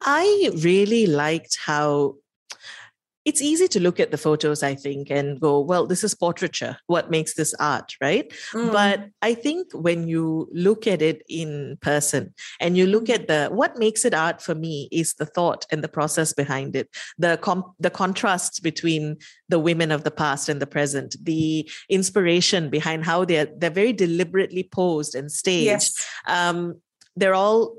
I 0.00 0.50
really 0.56 1.06
liked 1.06 1.58
how 1.64 2.16
it's 3.24 3.40
easy 3.40 3.68
to 3.68 3.80
look 3.80 3.98
at 3.98 4.10
the 4.10 4.18
photos, 4.18 4.62
I 4.62 4.74
think, 4.74 5.10
and 5.10 5.40
go, 5.40 5.60
well, 5.60 5.86
this 5.86 6.04
is 6.04 6.14
portraiture. 6.14 6.76
What 6.86 7.10
makes 7.10 7.34
this 7.34 7.54
art, 7.54 7.94
right? 8.00 8.30
Mm. 8.52 8.72
But 8.72 9.08
I 9.22 9.34
think 9.34 9.72
when 9.72 10.06
you 10.08 10.48
look 10.52 10.86
at 10.86 11.00
it 11.00 11.22
in 11.28 11.78
person 11.80 12.34
and 12.60 12.76
you 12.76 12.86
look 12.86 13.08
at 13.08 13.28
the 13.28 13.48
what 13.50 13.78
makes 13.78 14.04
it 14.04 14.14
art 14.14 14.42
for 14.42 14.54
me 14.54 14.88
is 14.92 15.14
the 15.14 15.26
thought 15.26 15.64
and 15.70 15.82
the 15.82 15.88
process 15.88 16.32
behind 16.32 16.76
it, 16.76 16.88
the 17.18 17.38
com- 17.38 17.72
the 17.80 17.90
contrasts 17.90 18.60
between 18.60 19.16
the 19.48 19.58
women 19.58 19.90
of 19.90 20.04
the 20.04 20.10
past 20.10 20.48
and 20.48 20.60
the 20.60 20.66
present, 20.66 21.16
the 21.22 21.68
inspiration 21.88 22.68
behind 22.68 23.04
how 23.04 23.24
they're 23.24 23.48
they're 23.56 23.70
very 23.70 23.92
deliberately 23.92 24.68
posed 24.70 25.14
and 25.14 25.32
staged. 25.32 25.64
Yes. 25.64 26.06
Um, 26.26 26.80
they're 27.16 27.34
all 27.34 27.76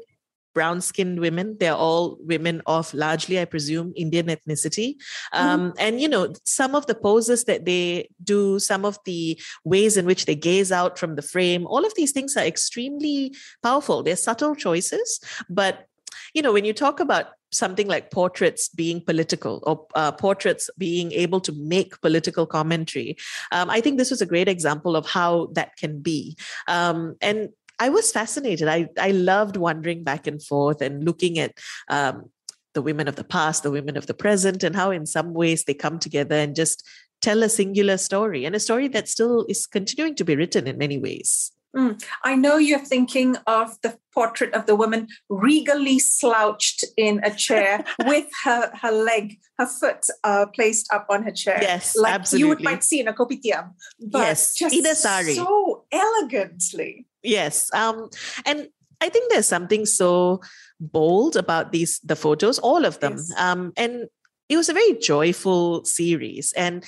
brown 0.56 0.82
skinned 0.82 1.20
women. 1.20 1.58
They're 1.60 1.76
all 1.76 2.18
women 2.22 2.64
of 2.66 2.92
largely, 2.96 3.40
I 3.40 3.46
presume, 3.46 3.94
Indian 3.96 4.28
ethnicity. 4.28 4.96
Mm-hmm. 4.96 5.38
Um, 5.38 5.60
mm-hmm. 5.60 5.78
And, 5.78 6.02
you 6.02 6.08
know, 6.08 6.34
some 6.46 6.74
of 6.74 6.88
the 6.88 6.96
poses 6.96 7.44
that 7.44 7.66
they 7.66 8.10
do, 8.24 8.58
some 8.58 8.86
of 8.86 8.98
the 9.06 9.40
ways 9.64 9.98
in 9.98 10.08
which 10.08 10.26
they 10.26 10.36
gaze 10.36 10.72
out 10.72 10.98
from 10.98 11.16
the 11.16 11.22
frame, 11.22 11.68
all 11.68 11.86
of 11.86 11.94
these 11.96 12.12
things 12.12 12.36
are 12.36 12.46
extremely 12.46 13.36
powerful. 13.62 14.02
They're 14.02 14.16
subtle 14.16 14.56
choices. 14.56 15.20
But, 15.48 15.88
you 16.34 16.42
know, 16.42 16.54
when 16.54 16.66
you 16.66 16.74
talk 16.74 17.00
about 17.00 17.28
something 17.52 17.88
like 17.88 18.12
portraits 18.12 18.68
being 18.70 19.00
political 19.00 19.64
or 19.64 19.88
uh, 19.96 20.12
portraits 20.12 20.70
being 20.78 21.12
able 21.14 21.40
to 21.40 21.54
make 21.54 22.00
political 22.02 22.46
commentary. 22.46 23.16
Um, 23.52 23.70
I 23.70 23.80
think 23.80 23.98
this 23.98 24.12
was 24.12 24.22
a 24.22 24.26
great 24.26 24.50
example 24.50 24.96
of 24.96 25.06
how 25.06 25.48
that 25.54 25.78
can 25.78 26.02
be. 26.02 26.36
Um, 26.68 27.16
and 27.22 27.50
I 27.80 27.90
was 27.90 28.12
fascinated. 28.12 28.68
I, 28.68 28.90
I 29.00 29.12
loved 29.12 29.58
wandering 29.58 30.04
back 30.04 30.28
and 30.28 30.42
forth 30.42 30.82
and 30.82 31.04
looking 31.04 31.40
at 31.40 31.54
um, 31.90 32.30
the 32.74 32.82
women 32.82 33.08
of 33.08 33.16
the 33.16 33.24
past, 33.24 33.64
the 33.64 33.72
women 33.72 33.98
of 33.98 34.08
the 34.08 34.14
present, 34.14 34.64
and 34.64 34.76
how 34.76 34.92
in 34.92 35.06
some 35.06 35.34
ways 35.34 35.64
they 35.64 35.74
come 35.74 36.00
together 36.00 36.36
and 36.36 36.56
just 36.56 36.88
tell 37.22 37.44
a 37.44 37.50
singular 37.50 37.98
story 37.98 38.46
and 38.46 38.56
a 38.56 38.60
story 38.60 38.88
that 38.90 39.10
still 39.10 39.46
is 39.50 39.66
continuing 39.66 40.16
to 40.16 40.26
be 40.26 40.36
written 40.36 40.68
in 40.68 40.78
many 40.78 40.98
ways. 40.98 41.52
Mm. 41.76 42.02
I 42.24 42.36
know 42.36 42.58
you're 42.58 42.80
thinking 42.80 43.36
of 43.48 43.80
the 43.82 43.98
portrait 44.14 44.54
of 44.54 44.66
the 44.66 44.76
woman 44.76 45.08
regally 45.30 46.00
slouched 46.00 46.86
in 46.96 47.20
a 47.24 47.36
chair 47.36 47.84
with 48.06 48.28
her, 48.46 48.72
her 48.82 48.92
leg, 48.92 49.40
her 49.58 49.68
foot 49.68 50.06
uh, 50.24 50.46
placed 50.56 50.88
up 50.94 51.08
on 51.10 51.24
her 51.24 51.32
chair. 51.32 51.60
Yes, 51.62 51.98
like 51.98 52.14
absolutely. 52.14 52.40
you 52.40 52.48
would 52.48 52.64
might 52.64 52.84
see 52.84 53.02
in 53.02 53.10
a 53.10 53.14
kopitiam. 53.14 53.74
But 54.00 54.20
yes, 54.20 54.56
just 54.56 54.74
a 54.74 54.96
sari. 54.96 55.36
so 55.36 55.75
elegantly. 55.92 57.06
Yes. 57.24 57.74
Um, 57.74 58.10
and 58.46 58.70
I 59.02 59.10
think 59.10 59.32
there's 59.32 59.48
something 59.48 59.86
so 59.86 60.42
bold 60.80 61.36
about 61.36 61.72
these 61.72 62.00
the 62.00 62.16
photos, 62.16 62.60
all 62.60 62.86
of 62.86 63.00
them. 63.00 63.14
Yes. 63.14 63.34
Um, 63.38 63.74
and 63.78 64.08
it 64.50 64.58
was 64.58 64.70
a 64.70 64.74
very 64.74 64.94
joyful 65.00 65.84
series. 65.86 66.54
And 66.54 66.86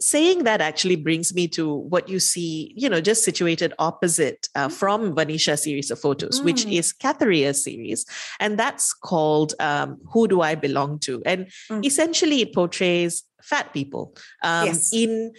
saying 0.00 0.44
that 0.44 0.60
actually 0.60 0.96
brings 0.96 1.34
me 1.34 1.46
to 1.46 1.74
what 1.74 2.08
you 2.08 2.18
see, 2.18 2.72
you 2.76 2.88
know, 2.88 3.00
just 3.00 3.24
situated 3.24 3.72
opposite 3.78 4.48
uh, 4.54 4.68
mm. 4.68 4.72
from 4.72 5.14
Vanisha 5.14 5.58
series 5.58 5.90
of 5.90 6.00
photos, 6.00 6.40
mm. 6.40 6.44
which 6.44 6.64
is 6.66 6.92
Katharia's 6.92 7.62
series. 7.62 8.06
And 8.40 8.58
that's 8.58 8.92
called 8.92 9.54
um, 9.60 10.00
Who 10.12 10.28
Do 10.28 10.40
I 10.40 10.54
Belong 10.54 10.98
To? 11.00 11.22
And 11.26 11.46
mm. 11.70 11.84
essentially 11.84 12.42
it 12.42 12.54
portrays 12.54 13.22
fat 13.42 13.72
people 13.72 14.16
um, 14.42 14.66
yes. 14.66 14.92
in 14.92 15.32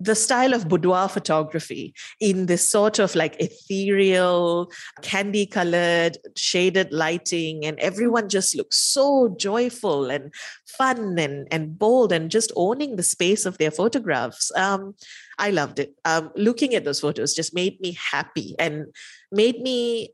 the 0.00 0.14
style 0.14 0.52
of 0.52 0.68
boudoir 0.68 1.08
photography 1.08 1.94
in 2.20 2.46
this 2.46 2.68
sort 2.68 2.98
of 2.98 3.14
like 3.14 3.40
ethereal, 3.40 4.70
candy 5.02 5.46
colored, 5.46 6.18
shaded 6.36 6.92
lighting, 6.92 7.64
and 7.64 7.78
everyone 7.78 8.28
just 8.28 8.56
looks 8.56 8.76
so 8.76 9.34
joyful 9.38 10.10
and 10.10 10.34
fun 10.66 11.18
and, 11.18 11.46
and 11.50 11.78
bold 11.78 12.12
and 12.12 12.30
just 12.30 12.52
owning 12.56 12.96
the 12.96 13.02
space 13.02 13.46
of 13.46 13.58
their 13.58 13.70
photographs. 13.70 14.50
Um, 14.56 14.94
I 15.38 15.50
loved 15.50 15.78
it. 15.78 15.94
Um, 16.04 16.30
looking 16.34 16.74
at 16.74 16.84
those 16.84 17.00
photos 17.00 17.34
just 17.34 17.54
made 17.54 17.80
me 17.80 17.96
happy 18.10 18.54
and 18.58 18.86
made 19.30 19.60
me. 19.60 20.10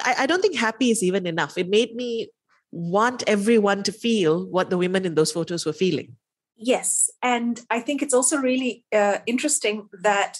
I, 0.00 0.14
I 0.20 0.26
don't 0.26 0.40
think 0.40 0.56
happy 0.56 0.90
is 0.90 1.02
even 1.02 1.26
enough. 1.26 1.58
It 1.58 1.68
made 1.68 1.94
me 1.94 2.28
want 2.72 3.22
everyone 3.26 3.82
to 3.84 3.92
feel 3.92 4.46
what 4.46 4.70
the 4.70 4.78
women 4.78 5.04
in 5.04 5.14
those 5.14 5.30
photos 5.30 5.64
were 5.64 5.72
feeling. 5.72 6.16
Yes. 6.56 7.10
And 7.22 7.60
I 7.70 7.80
think 7.80 8.02
it's 8.02 8.14
also 8.14 8.36
really 8.36 8.84
uh, 8.92 9.18
interesting 9.26 9.88
that 10.02 10.38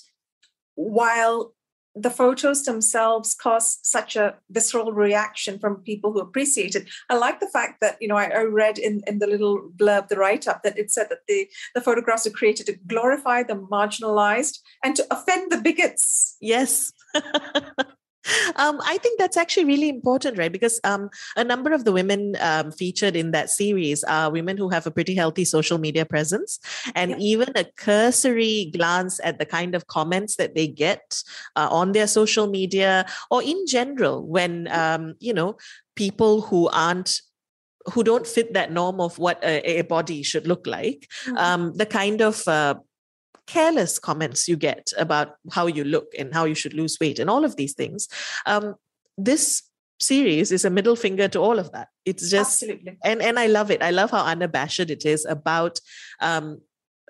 while 0.74 1.54
the 1.96 2.10
photos 2.10 2.64
themselves 2.64 3.34
cause 3.34 3.78
such 3.82 4.16
a 4.16 4.34
visceral 4.50 4.92
reaction 4.92 5.58
from 5.58 5.76
people 5.76 6.12
who 6.12 6.20
appreciate 6.20 6.74
it. 6.74 6.88
I 7.08 7.16
like 7.16 7.38
the 7.38 7.48
fact 7.48 7.80
that, 7.80 7.96
you 8.00 8.08
know, 8.08 8.16
I, 8.16 8.24
I 8.24 8.42
read 8.42 8.78
in, 8.78 9.02
in 9.06 9.20
the 9.20 9.28
little 9.28 9.70
blurb, 9.76 10.08
the 10.08 10.16
write 10.16 10.48
up, 10.48 10.64
that 10.64 10.76
it 10.76 10.90
said 10.90 11.06
that 11.10 11.20
the, 11.28 11.48
the 11.74 11.80
photographs 11.80 12.26
are 12.26 12.30
created 12.30 12.66
to 12.66 12.76
glorify 12.86 13.44
the 13.44 13.54
marginalized 13.54 14.58
and 14.82 14.96
to 14.96 15.06
offend 15.10 15.52
the 15.52 15.58
bigots. 15.58 16.36
Yes. 16.40 16.92
Um, 18.56 18.80
I 18.84 18.98
think 18.98 19.18
that's 19.18 19.36
actually 19.36 19.64
really 19.64 19.88
important, 19.88 20.38
right? 20.38 20.52
Because 20.52 20.80
um, 20.84 21.10
a 21.36 21.44
number 21.44 21.72
of 21.72 21.84
the 21.84 21.92
women 21.92 22.36
um, 22.40 22.72
featured 22.72 23.16
in 23.16 23.32
that 23.32 23.50
series 23.50 24.04
are 24.04 24.30
women 24.30 24.56
who 24.56 24.68
have 24.70 24.86
a 24.86 24.90
pretty 24.90 25.14
healthy 25.14 25.44
social 25.44 25.78
media 25.78 26.04
presence. 26.04 26.58
And 26.94 27.12
yeah. 27.12 27.16
even 27.18 27.52
a 27.54 27.64
cursory 27.76 28.70
glance 28.72 29.20
at 29.22 29.38
the 29.38 29.46
kind 29.46 29.74
of 29.74 29.86
comments 29.86 30.36
that 30.36 30.54
they 30.54 30.66
get 30.66 31.22
uh, 31.56 31.68
on 31.70 31.92
their 31.92 32.06
social 32.06 32.46
media 32.46 33.06
or 33.30 33.42
in 33.42 33.66
general, 33.66 34.26
when, 34.26 34.68
um, 34.70 35.14
you 35.20 35.32
know, 35.32 35.56
people 35.94 36.40
who 36.42 36.68
aren't 36.68 37.20
who 37.92 38.02
don't 38.02 38.26
fit 38.26 38.54
that 38.54 38.72
norm 38.72 38.98
of 39.00 39.18
what 39.18 39.42
a, 39.44 39.80
a 39.80 39.82
body 39.82 40.22
should 40.22 40.46
look 40.46 40.66
like, 40.66 41.06
mm-hmm. 41.26 41.36
um, 41.36 41.74
the 41.74 41.84
kind 41.84 42.22
of 42.22 42.46
uh, 42.48 42.74
careless 43.46 43.98
comments 43.98 44.48
you 44.48 44.56
get 44.56 44.92
about 44.98 45.36
how 45.52 45.66
you 45.66 45.84
look 45.84 46.06
and 46.18 46.32
how 46.32 46.44
you 46.44 46.54
should 46.54 46.74
lose 46.74 46.98
weight 47.00 47.18
and 47.18 47.28
all 47.28 47.44
of 47.44 47.56
these 47.56 47.74
things. 47.74 48.08
Um, 48.46 48.74
this 49.16 49.62
series 50.00 50.50
is 50.50 50.64
a 50.64 50.70
middle 50.70 50.96
finger 50.96 51.28
to 51.28 51.38
all 51.38 51.58
of 51.58 51.72
that. 51.72 51.88
It's 52.04 52.30
just 52.30 52.62
absolutely 52.62 52.98
and 53.04 53.22
and 53.22 53.38
I 53.38 53.46
love 53.46 53.70
it. 53.70 53.82
I 53.82 53.90
love 53.90 54.10
how 54.10 54.24
unabashed 54.24 54.80
it 54.80 55.04
is 55.04 55.24
about 55.24 55.80
um, 56.20 56.60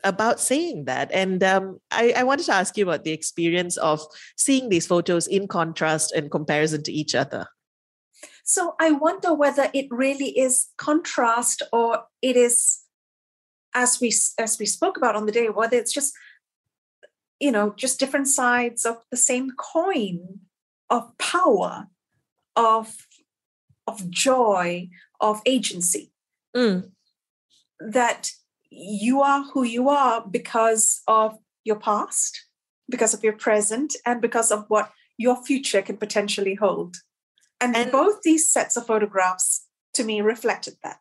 about 0.04 0.38
saying 0.38 0.84
that. 0.84 1.10
And 1.12 1.42
um, 1.42 1.80
I, 1.90 2.12
I, 2.16 2.22
wanted 2.24 2.44
to 2.46 2.52
ask 2.52 2.76
you 2.76 2.84
about 2.84 3.04
the 3.04 3.12
experience 3.12 3.78
of 3.78 4.02
seeing 4.36 4.68
these 4.68 4.86
photos 4.86 5.26
in 5.26 5.48
contrast 5.48 6.12
and 6.12 6.30
comparison 6.30 6.82
to 6.82 6.92
each 6.92 7.14
other. 7.14 7.46
So 8.44 8.74
I 8.78 8.92
wonder 8.92 9.32
whether 9.32 9.70
it 9.72 9.86
really 9.90 10.38
is 10.38 10.66
contrast 10.76 11.62
or 11.72 12.04
it 12.20 12.36
is 12.36 12.83
as 13.74 14.00
we 14.00 14.12
as 14.38 14.58
we 14.58 14.66
spoke 14.66 14.96
about 14.96 15.16
on 15.16 15.26
the 15.26 15.32
day, 15.32 15.48
whether 15.48 15.76
it's 15.76 15.92
just 15.92 16.14
you 17.40 17.50
know, 17.50 17.74
just 17.76 17.98
different 17.98 18.28
sides 18.28 18.86
of 18.86 18.98
the 19.10 19.16
same 19.16 19.50
coin 19.50 20.40
of 20.90 21.16
power, 21.18 21.88
of 22.56 23.06
of 23.86 24.08
joy, 24.10 24.88
of 25.20 25.42
agency. 25.44 26.12
Mm. 26.56 26.90
That 27.80 28.30
you 28.70 29.20
are 29.20 29.44
who 29.44 29.64
you 29.64 29.88
are 29.88 30.24
because 30.26 31.02
of 31.06 31.38
your 31.64 31.78
past, 31.78 32.46
because 32.88 33.14
of 33.14 33.22
your 33.22 33.34
present, 33.34 33.94
and 34.06 34.20
because 34.20 34.50
of 34.50 34.64
what 34.68 34.92
your 35.18 35.36
future 35.44 35.82
can 35.82 35.96
potentially 35.96 36.54
hold. 36.54 36.96
And, 37.60 37.76
and 37.76 37.92
both 37.92 38.22
these 38.22 38.50
sets 38.50 38.76
of 38.76 38.86
photographs 38.86 39.66
to 39.94 40.04
me 40.04 40.20
reflected 40.20 40.74
that. 40.82 40.98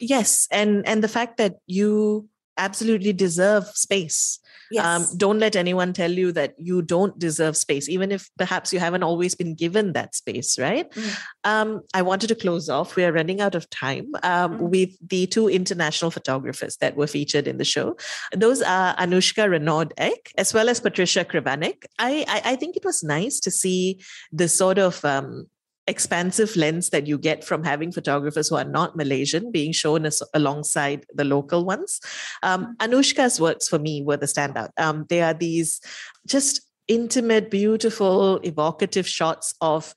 Yes. 0.00 0.48
And 0.50 0.86
and 0.86 1.02
the 1.02 1.08
fact 1.08 1.36
that 1.38 1.56
you 1.66 2.28
absolutely 2.58 3.12
deserve 3.12 3.66
space. 3.74 4.40
Um, 4.42 4.68
yes. 4.72 4.84
Um, 4.84 5.18
don't 5.18 5.38
let 5.38 5.54
anyone 5.54 5.92
tell 5.92 6.10
you 6.10 6.32
that 6.32 6.54
you 6.58 6.82
don't 6.82 7.16
deserve 7.18 7.56
space, 7.56 7.88
even 7.88 8.10
if 8.10 8.28
perhaps 8.36 8.72
you 8.72 8.80
haven't 8.80 9.04
always 9.04 9.34
been 9.34 9.54
given 9.54 9.92
that 9.92 10.14
space, 10.14 10.58
right? 10.58 10.90
Mm. 10.90 11.18
Um, 11.44 11.80
I 11.94 12.02
wanted 12.02 12.28
to 12.28 12.34
close 12.34 12.68
off. 12.68 12.96
We 12.96 13.04
are 13.04 13.12
running 13.12 13.40
out 13.40 13.54
of 13.54 13.70
time 13.70 14.08
um, 14.24 14.58
mm. 14.58 14.70
with 14.70 14.96
the 15.06 15.26
two 15.28 15.48
international 15.48 16.10
photographers 16.10 16.78
that 16.78 16.96
were 16.96 17.06
featured 17.06 17.46
in 17.46 17.58
the 17.58 17.64
show. 17.64 17.96
Those 18.34 18.60
are 18.62 18.96
Anushka 18.96 19.48
Renaud 19.48 19.92
Ek 19.98 20.32
as 20.36 20.52
well 20.52 20.68
as 20.68 20.80
Patricia 20.80 21.24
Krivanik. 21.24 21.84
I, 21.98 22.24
I, 22.26 22.52
I 22.52 22.56
think 22.56 22.76
it 22.76 22.84
was 22.84 23.04
nice 23.04 23.38
to 23.40 23.50
see 23.50 24.00
the 24.32 24.48
sort 24.48 24.78
of 24.78 25.04
um, 25.04 25.46
expansive 25.86 26.56
lens 26.56 26.90
that 26.90 27.06
you 27.06 27.18
get 27.18 27.44
from 27.44 27.62
having 27.62 27.92
photographers 27.92 28.48
who 28.48 28.56
are 28.56 28.64
not 28.64 28.96
Malaysian 28.96 29.50
being 29.52 29.72
shown 29.72 30.04
as, 30.04 30.22
alongside 30.34 31.06
the 31.14 31.24
local 31.24 31.64
ones. 31.64 32.00
Um. 32.42 32.76
Anushka's 32.80 33.40
works 33.40 33.68
for 33.68 33.78
me 33.78 34.02
were 34.02 34.16
the 34.16 34.26
standout. 34.26 34.70
Um, 34.76 35.06
they 35.08 35.22
are 35.22 35.34
these 35.34 35.80
just 36.26 36.60
intimate, 36.88 37.50
beautiful, 37.50 38.38
evocative 38.38 39.08
shots 39.08 39.54
of 39.60 39.94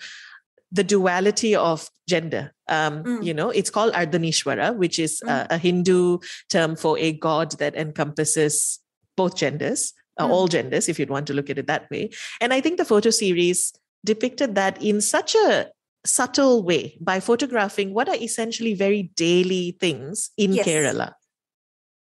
the 0.72 0.84
duality 0.84 1.55
of 1.55 1.89
gender. 2.08 2.53
Um, 2.67 3.03
mm. 3.03 3.24
You 3.24 3.34
know, 3.34 3.50
it's 3.50 3.69
called 3.69 3.93
Ardhanishwara, 3.93 4.75
which 4.75 5.00
is 5.00 5.22
mm. 5.25 5.29
a, 5.29 5.55
a, 5.55 5.58
Hindu 5.58 6.19
term 6.50 6.75
for 6.75 6.98
a 7.00 7.12
god 7.12 7.53
that 7.60 7.75
encompasses 7.75 8.79
both 9.17 9.36
genders, 9.36 9.93
uh, 10.17 10.27
mm. 10.27 10.29
all 10.29 10.48
genders, 10.48 10.88
if 10.88 11.00
you'd 11.00 11.10
want 11.10 11.27
to 11.27 11.34
look 11.34 11.50
at 11.50 11.58
it 11.58 11.67
that 11.67 11.89
way. 11.89 12.12
And 12.39 12.53
I 12.53 12.62
think 12.62 12.77
the 12.77 12.86
photo 12.86 13.10
series 13.10 13.74
depicted 14.05 14.55
that 14.55 14.81
in 14.81 15.01
such 15.01 15.36
a 15.36 15.69
subtle 16.10 16.63
way 16.63 16.98
by 17.00 17.20
photographing 17.20 17.94
what 17.94 18.10
are 18.10 18.16
essentially 18.16 18.74
very 18.74 19.04
daily 19.16 19.78
things 19.80 20.32
in 20.38 20.54
yes. 20.54 20.68
Kerala. 20.68 21.13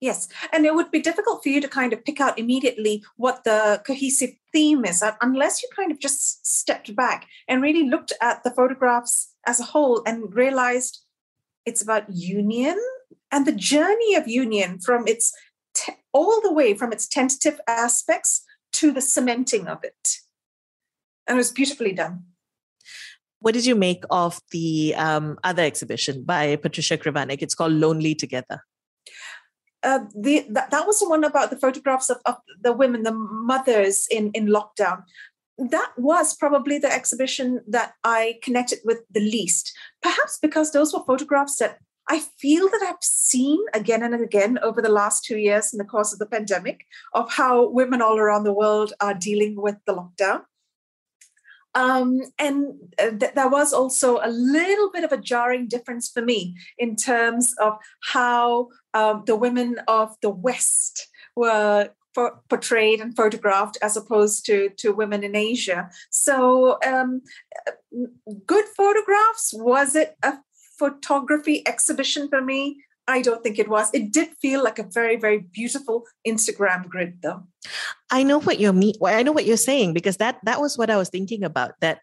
Yes, 0.01 0.29
and 0.51 0.65
it 0.65 0.75
would 0.75 0.91
be 0.91 1.03
difficult 1.03 1.43
for 1.43 1.51
you 1.51 1.61
to 1.61 1.69
kind 1.69 1.93
of 1.93 2.05
pick 2.05 2.21
out 2.23 2.39
immediately 2.39 3.05
what 3.17 3.45
the 3.45 3.83
cohesive 3.87 4.31
theme 4.51 4.85
is 4.87 5.05
unless 5.21 5.63
you 5.63 5.69
kind 5.77 5.93
of 5.93 6.01
just 6.01 6.47
stepped 6.47 6.97
back 6.97 7.27
and 7.47 7.63
really 7.63 7.89
looked 7.89 8.13
at 8.23 8.43
the 8.43 8.51
photographs 8.51 9.35
as 9.47 9.61
a 9.61 9.65
whole 9.65 10.03
and 10.07 10.35
realized 10.35 11.05
it's 11.67 11.83
about 11.83 12.11
union 12.11 12.79
and 13.31 13.47
the 13.47 13.53
journey 13.53 14.15
of 14.15 14.27
union 14.27 14.81
from 14.81 15.07
its 15.07 15.35
te- 15.75 15.93
all 16.13 16.41
the 16.41 16.53
way 16.53 16.73
from 16.73 16.93
its 16.93 17.07
tentative 17.07 17.61
aspects 17.67 18.43
to 18.73 18.91
the 18.91 19.03
cementing 19.03 19.69
of 19.69 19.85
it. 19.85 20.17
And 21.27 21.37
it 21.37 21.39
was 21.39 21.53
beautifully 21.53 21.93
done. 21.93 22.25
What 23.41 23.55
did 23.55 23.65
you 23.65 23.75
make 23.75 24.05
of 24.11 24.41
the 24.51 24.95
um, 24.97 25.39
other 25.45 25.63
exhibition 25.63 26.25
by 26.25 26.57
Patricia 26.57 26.99
Krivanik? 26.99 27.43
It's 27.43 27.55
called 27.55 27.73
Lonely 27.73 28.15
Together. 28.15 28.63
Uh, 29.83 30.01
the, 30.15 30.45
that, 30.51 30.71
that 30.71 30.87
was 30.87 31.01
the 31.01 31.09
one 31.09 31.25
about 31.25 31.49
the 31.49 31.57
photographs 31.57 32.11
of, 32.11 32.19
of 32.27 32.37
the 32.63 32.73
women, 32.73 33.03
the 33.03 33.15
mothers 33.15 34.07
in, 34.11 34.31
in 34.33 34.47
lockdown. 34.47 35.03
That 35.57 35.93
was 35.97 36.37
probably 36.37 36.79
the 36.79 36.93
exhibition 36.93 37.61
that 37.67 37.95
I 38.05 38.39
connected 38.43 38.81
with 38.85 38.99
the 39.11 39.21
least, 39.21 39.73
perhaps 40.03 40.39
because 40.41 40.73
those 40.73 40.93
were 40.93 41.05
photographs 41.07 41.57
that 41.57 41.79
I 42.09 42.21
feel 42.39 42.69
that 42.69 42.83
I've 42.83 43.03
seen 43.03 43.59
again 43.73 44.03
and 44.03 44.15
again 44.23 44.59
over 44.63 44.83
the 44.83 44.89
last 44.89 45.25
two 45.25 45.39
years 45.39 45.73
in 45.73 45.79
the 45.79 45.85
course 45.85 46.13
of 46.13 46.19
the 46.19 46.27
pandemic 46.27 46.85
of 47.15 47.31
how 47.31 47.69
women 47.69 48.03
all 48.03 48.19
around 48.19 48.45
the 48.45 48.53
world 48.53 48.93
are 49.01 49.15
dealing 49.15 49.55
with 49.55 49.77
the 49.87 49.95
lockdown. 49.95 50.43
Um, 51.75 52.21
and 52.39 52.75
uh, 52.99 53.11
th- 53.11 53.35
there 53.35 53.49
was 53.49 53.73
also 53.73 54.19
a 54.19 54.29
little 54.29 54.91
bit 54.91 55.05
of 55.05 55.13
a 55.13 55.21
jarring 55.21 55.69
difference 55.69 56.09
for 56.09 56.23
me 56.23 56.57
in 56.79 56.97
terms 56.97 57.55
of 57.61 57.75
how 58.13 58.69
um, 58.95 59.23
the 59.27 59.37
women 59.37 59.77
of 59.87 60.17
the 60.21 60.31
West 60.31 61.09
were 61.37 61.91
for, 62.15 62.41
portrayed 62.49 63.01
and 63.01 63.15
photographed 63.17 63.79
as 63.83 63.97
opposed 63.97 64.45
to, 64.47 64.71
to 64.79 64.93
women 64.93 65.23
in 65.23 65.37
Asia. 65.37 65.91
So, 66.11 66.79
um, 66.85 67.23
good 68.47 68.65
photographs. 68.77 69.53
Was 69.55 69.95
it 69.95 70.17
a 70.23 70.39
photography 70.79 71.67
exhibition 71.67 72.29
for 72.29 72.41
me? 72.41 72.83
I 73.11 73.23
don't 73.23 73.43
think 73.43 73.59
it 73.59 73.69
was. 73.69 73.91
It 73.93 74.13
did 74.13 74.29
feel 74.41 74.63
like 74.63 74.79
a 74.79 74.85
very, 74.85 75.17
very 75.17 75.39
beautiful 75.39 76.07
Instagram 76.27 76.89
grid, 76.89 77.19
though. 77.23 77.43
I 78.11 78.23
know 78.23 78.41
what 78.41 78.61
you're 78.61 78.73
mean. 78.73 78.95
I 79.05 79.23
know 79.23 79.33
what 79.33 79.47
you're 79.47 79.57
saying 79.57 79.95
because 79.95 80.19
that 80.19 80.39
that 80.45 80.61
was 80.61 80.79
what 80.79 80.91
I 80.91 80.97
was 80.97 81.09
thinking 81.09 81.45
about. 81.45 81.73
That 81.81 82.01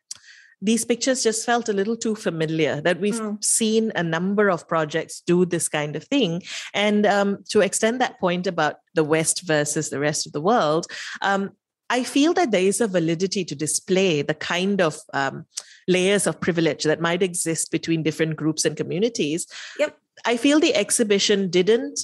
these 0.61 0.85
pictures 0.85 1.23
just 1.23 1.45
felt 1.45 1.69
a 1.69 1.73
little 1.73 1.95
too 1.95 2.15
familiar. 2.15 2.81
That 2.81 2.99
we've 2.99 3.19
mm. 3.19 3.43
seen 3.43 3.91
a 3.95 4.03
number 4.03 4.49
of 4.49 4.67
projects 4.67 5.21
do 5.21 5.45
this 5.45 5.69
kind 5.69 5.95
of 5.95 6.03
thing, 6.03 6.43
and 6.73 7.05
um, 7.05 7.43
to 7.49 7.61
extend 7.61 8.01
that 8.01 8.19
point 8.19 8.45
about 8.45 8.75
the 8.93 9.03
West 9.03 9.47
versus 9.47 9.89
the 9.89 9.99
rest 9.99 10.27
of 10.27 10.33
the 10.33 10.41
world. 10.41 10.87
Um, 11.21 11.51
I 11.89 12.03
feel 12.03 12.33
that 12.33 12.51
there 12.51 12.61
is 12.61 12.81
a 12.81 12.87
validity 12.87 13.45
to 13.45 13.55
display 13.55 14.21
the 14.21 14.33
kind 14.33 14.81
of 14.81 14.97
um, 15.13 15.45
layers 15.87 16.27
of 16.27 16.39
privilege 16.39 16.83
that 16.83 17.01
might 17.01 17.23
exist 17.23 17.71
between 17.71 18.03
different 18.03 18.35
groups 18.35 18.65
and 18.65 18.75
communities. 18.75 19.47
Yep. 19.79 19.97
I 20.25 20.37
feel 20.37 20.59
the 20.59 20.75
exhibition 20.75 21.49
didn't 21.49 22.01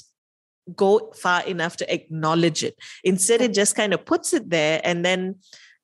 go 0.74 1.12
far 1.14 1.42
enough 1.42 1.76
to 1.76 1.92
acknowledge 1.92 2.64
it. 2.64 2.76
Instead, 3.02 3.40
it 3.40 3.52
just 3.52 3.76
kind 3.76 3.92
of 3.92 4.04
puts 4.04 4.32
it 4.32 4.48
there 4.48 4.80
and 4.84 5.04
then 5.04 5.36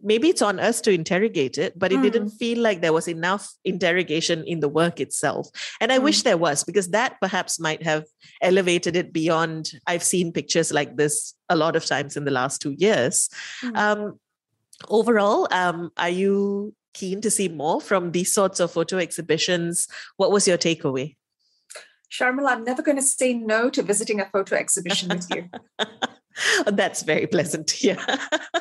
maybe 0.03 0.29
it's 0.29 0.43
on 0.43 0.59
us 0.59 0.81
to 0.81 0.91
interrogate 0.91 1.59
it, 1.59 1.79
but 1.79 1.93
it 1.93 1.99
mm. 1.99 2.03
didn't 2.03 2.31
feel 2.31 2.59
like 2.59 2.81
there 2.81 2.93
was 2.93 3.09
enough 3.09 3.53
interrogation 3.65 4.45
in 4.47 4.61
the 4.61 4.69
work 4.69 5.01
itself. 5.01 5.49
And 5.81 5.93
I 5.93 5.99
mm. 5.99 6.05
wish 6.05 6.23
there 6.23 6.39
was, 6.39 6.65
because 6.65 6.89
that 6.91 7.21
perhaps 7.21 7.61
might 7.61 7.83
have 7.83 8.05
elevated 8.41 8.97
it 8.97 9.13
beyond. 9.13 9.73
I've 9.87 10.03
seen 10.03 10.33
pictures 10.33 10.73
like 10.73 10.97
this 10.97 11.35
a 11.49 11.57
lot 11.57 11.77
of 11.77 11.85
times 11.85 12.17
in 12.17 12.25
the 12.25 12.31
last 12.31 12.63
two 12.63 12.75
years. 12.79 13.29
Mm. 13.63 13.77
Um, 13.77 14.21
overall, 14.89 15.49
um, 15.51 15.91
are 15.97 16.09
you 16.09 16.75
keen 16.95 17.21
to 17.21 17.31
see 17.31 17.49
more 17.49 17.81
from 17.81 18.13
these 18.13 18.33
sorts 18.33 18.61
of 18.61 18.73
photo 18.73 18.99
exhibitions? 18.99 19.87
What 20.17 20.31
was 20.31 20.47
your 20.47 20.59
takeaway? 20.59 21.17
Sharmila, 22.11 22.51
I'm 22.51 22.65
never 22.65 22.83
going 22.83 22.97
to 22.97 23.03
say 23.03 23.35
no 23.35 23.71
to 23.71 23.83
visiting 23.83 24.21
a 24.21 24.27
photo 24.27 24.57
exhibition 24.57 25.09
with 25.11 25.29
you. 25.31 25.49
That's 26.67 27.03
very 27.03 27.27
pleasant 27.27 27.69
to 27.69 27.77
hear. 27.77 27.97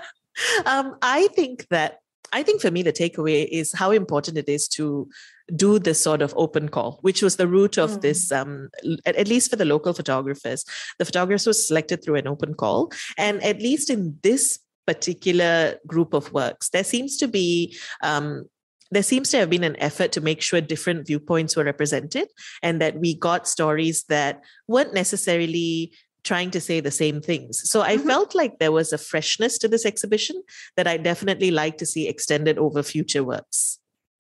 um, 0.66 0.96
I 1.02 1.28
think 1.36 1.68
that 1.70 2.00
I 2.32 2.44
think 2.44 2.62
for 2.62 2.70
me 2.70 2.84
the 2.84 2.94
takeaway 2.94 3.48
is 3.50 3.74
how 3.74 3.90
important 3.90 4.38
it 4.38 4.48
is 4.48 4.68
to 4.70 5.10
do 5.56 5.80
this 5.80 6.02
sort 6.04 6.22
of 6.22 6.34
open 6.38 6.70
call, 6.70 7.00
which 7.02 7.24
was 7.24 7.38
the 7.38 7.48
root 7.48 7.78
of 7.78 7.92
mm. 7.92 8.02
this. 8.02 8.32
Um, 8.32 8.70
at, 9.06 9.16
at, 9.16 9.28
least 9.28 9.50
for 9.50 9.56
the 9.56 9.66
local 9.66 9.94
photographers, 9.94 10.64
the 11.00 11.06
photographers 11.06 11.48
were 11.48 11.54
selected 11.54 12.04
through 12.04 12.16
an 12.16 12.28
open 12.28 12.54
call, 12.54 12.92
and 13.18 13.44
at 13.44 13.60
least 13.60 13.90
in 13.90 14.20
this 14.22 14.60
particular 14.90 15.76
group 15.86 16.14
of 16.14 16.34
works, 16.34 16.70
there 16.70 16.84
seems 16.84 17.18
to 17.18 17.28
be 17.28 17.78
um, 18.02 18.46
there 18.92 19.04
seems 19.04 19.30
to 19.30 19.38
have 19.38 19.50
been 19.52 19.64
an 19.64 19.80
effort 19.80 20.12
to 20.14 20.22
make 20.22 20.42
sure 20.42 20.62
different 20.62 21.06
viewpoints 21.06 21.56
were 21.56 21.64
represented 21.64 22.28
and 22.64 22.82
that 22.82 22.98
we 22.98 23.14
got 23.14 23.48
stories 23.48 24.04
that 24.06 24.42
weren't 24.68 24.96
necessarily 24.96 25.94
trying 26.24 26.50
to 26.52 26.60
say 26.60 26.80
the 26.80 26.92
same 27.04 27.22
things. 27.22 27.62
So 27.70 27.82
I 27.82 27.98
mm-hmm. 27.98 28.08
felt 28.08 28.34
like 28.34 28.58
there 28.58 28.72
was 28.72 28.92
a 28.92 28.98
freshness 28.98 29.60
to 29.60 29.68
this 29.68 29.86
exhibition 29.86 30.42
that 30.76 30.88
I 30.88 30.98
definitely 30.98 31.52
like 31.52 31.78
to 31.78 31.86
see 31.86 32.08
extended 32.08 32.58
over 32.58 32.82
future 32.82 33.24
works. 33.24 33.80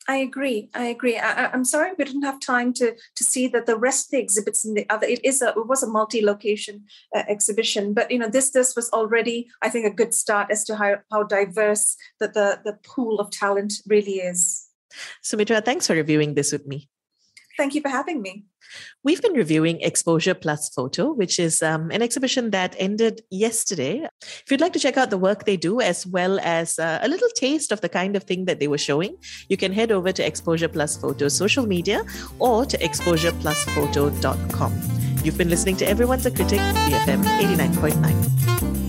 I 0.10 0.16
agree. 0.16 0.70
I 0.74 0.86
agree. 0.86 1.20
I, 1.20 1.54
am 1.54 1.64
sorry 1.64 1.92
we 1.96 2.04
didn't 2.04 2.24
have 2.24 2.40
time 2.40 2.74
to 2.74 2.96
to 3.16 3.24
see 3.24 3.48
that 3.50 3.68
the 3.68 3.78
rest 3.78 4.08
of 4.08 4.12
the 4.12 4.18
exhibits 4.18 4.66
in 4.66 4.74
the 4.74 4.90
other. 4.90 5.06
It 5.06 5.24
is 5.24 5.40
a 5.44 5.50
it 5.50 5.68
was 5.68 5.84
a 5.84 5.88
multi-location 5.88 6.86
uh, 7.16 7.26
exhibition, 7.28 7.94
but 7.94 8.10
you 8.10 8.18
know 8.18 8.28
this 8.28 8.50
this 8.50 8.76
was 8.76 8.90
already 8.90 9.48
I 9.62 9.70
think 9.70 9.86
a 9.86 9.94
good 9.94 10.16
start 10.16 10.50
as 10.50 10.64
to 10.64 10.76
how 10.78 10.96
how 11.12 11.22
diverse 11.22 11.96
that 12.20 12.34
the 12.34 12.60
the 12.66 12.80
pool 12.84 13.20
of 13.20 13.30
talent 13.30 13.74
really 13.86 14.16
is. 14.16 14.66
Sumitra, 15.22 15.62
thanks 15.62 15.86
for 15.86 15.94
reviewing 15.94 16.34
this 16.34 16.52
with 16.52 16.66
me. 16.66 16.90
Thank 17.60 17.76
you 17.76 17.82
for 17.82 17.90
having 17.90 18.22
me. 18.22 18.46
We've 19.04 19.22
been 19.22 19.34
reviewing 19.34 19.82
Exposure 19.82 20.34
Plus 20.34 20.70
Photo, 20.70 21.12
which 21.12 21.40
is 21.40 21.62
um, 21.62 21.92
an 21.92 22.02
exhibition 22.02 22.52
that 22.52 22.74
ended 22.80 23.22
yesterday. 23.30 24.08
If 24.22 24.46
you'd 24.50 24.62
like 24.62 24.72
to 24.74 24.80
check 24.80 24.96
out 24.96 25.10
the 25.10 25.18
work 25.18 25.44
they 25.44 25.58
do, 25.58 25.82
as 25.82 26.08
well 26.08 26.40
as 26.40 26.80
uh, 26.80 27.00
a 27.02 27.10
little 27.10 27.28
taste 27.36 27.74
of 27.74 27.82
the 27.82 27.90
kind 27.90 28.16
of 28.16 28.24
thing 28.24 28.46
that 28.46 28.62
they 28.62 28.70
were 28.70 28.78
showing, 28.78 29.18
you 29.50 29.58
can 29.58 29.74
head 29.74 29.92
over 29.92 30.14
to 30.14 30.26
Exposure 30.26 30.70
Plus 30.70 30.96
Photo 30.96 31.28
social 31.28 31.68
media 31.68 32.06
or 32.40 32.66
to 32.66 32.78
exposureplusphoto.com. 32.78 34.82
You've 35.26 35.38
been 35.38 35.50
listening 35.50 35.76
to 35.78 35.86
Everyone's 35.86 36.26
a 36.26 36.32
Critic, 36.32 36.60
BFM 36.60 37.26
89.9. 37.26 38.89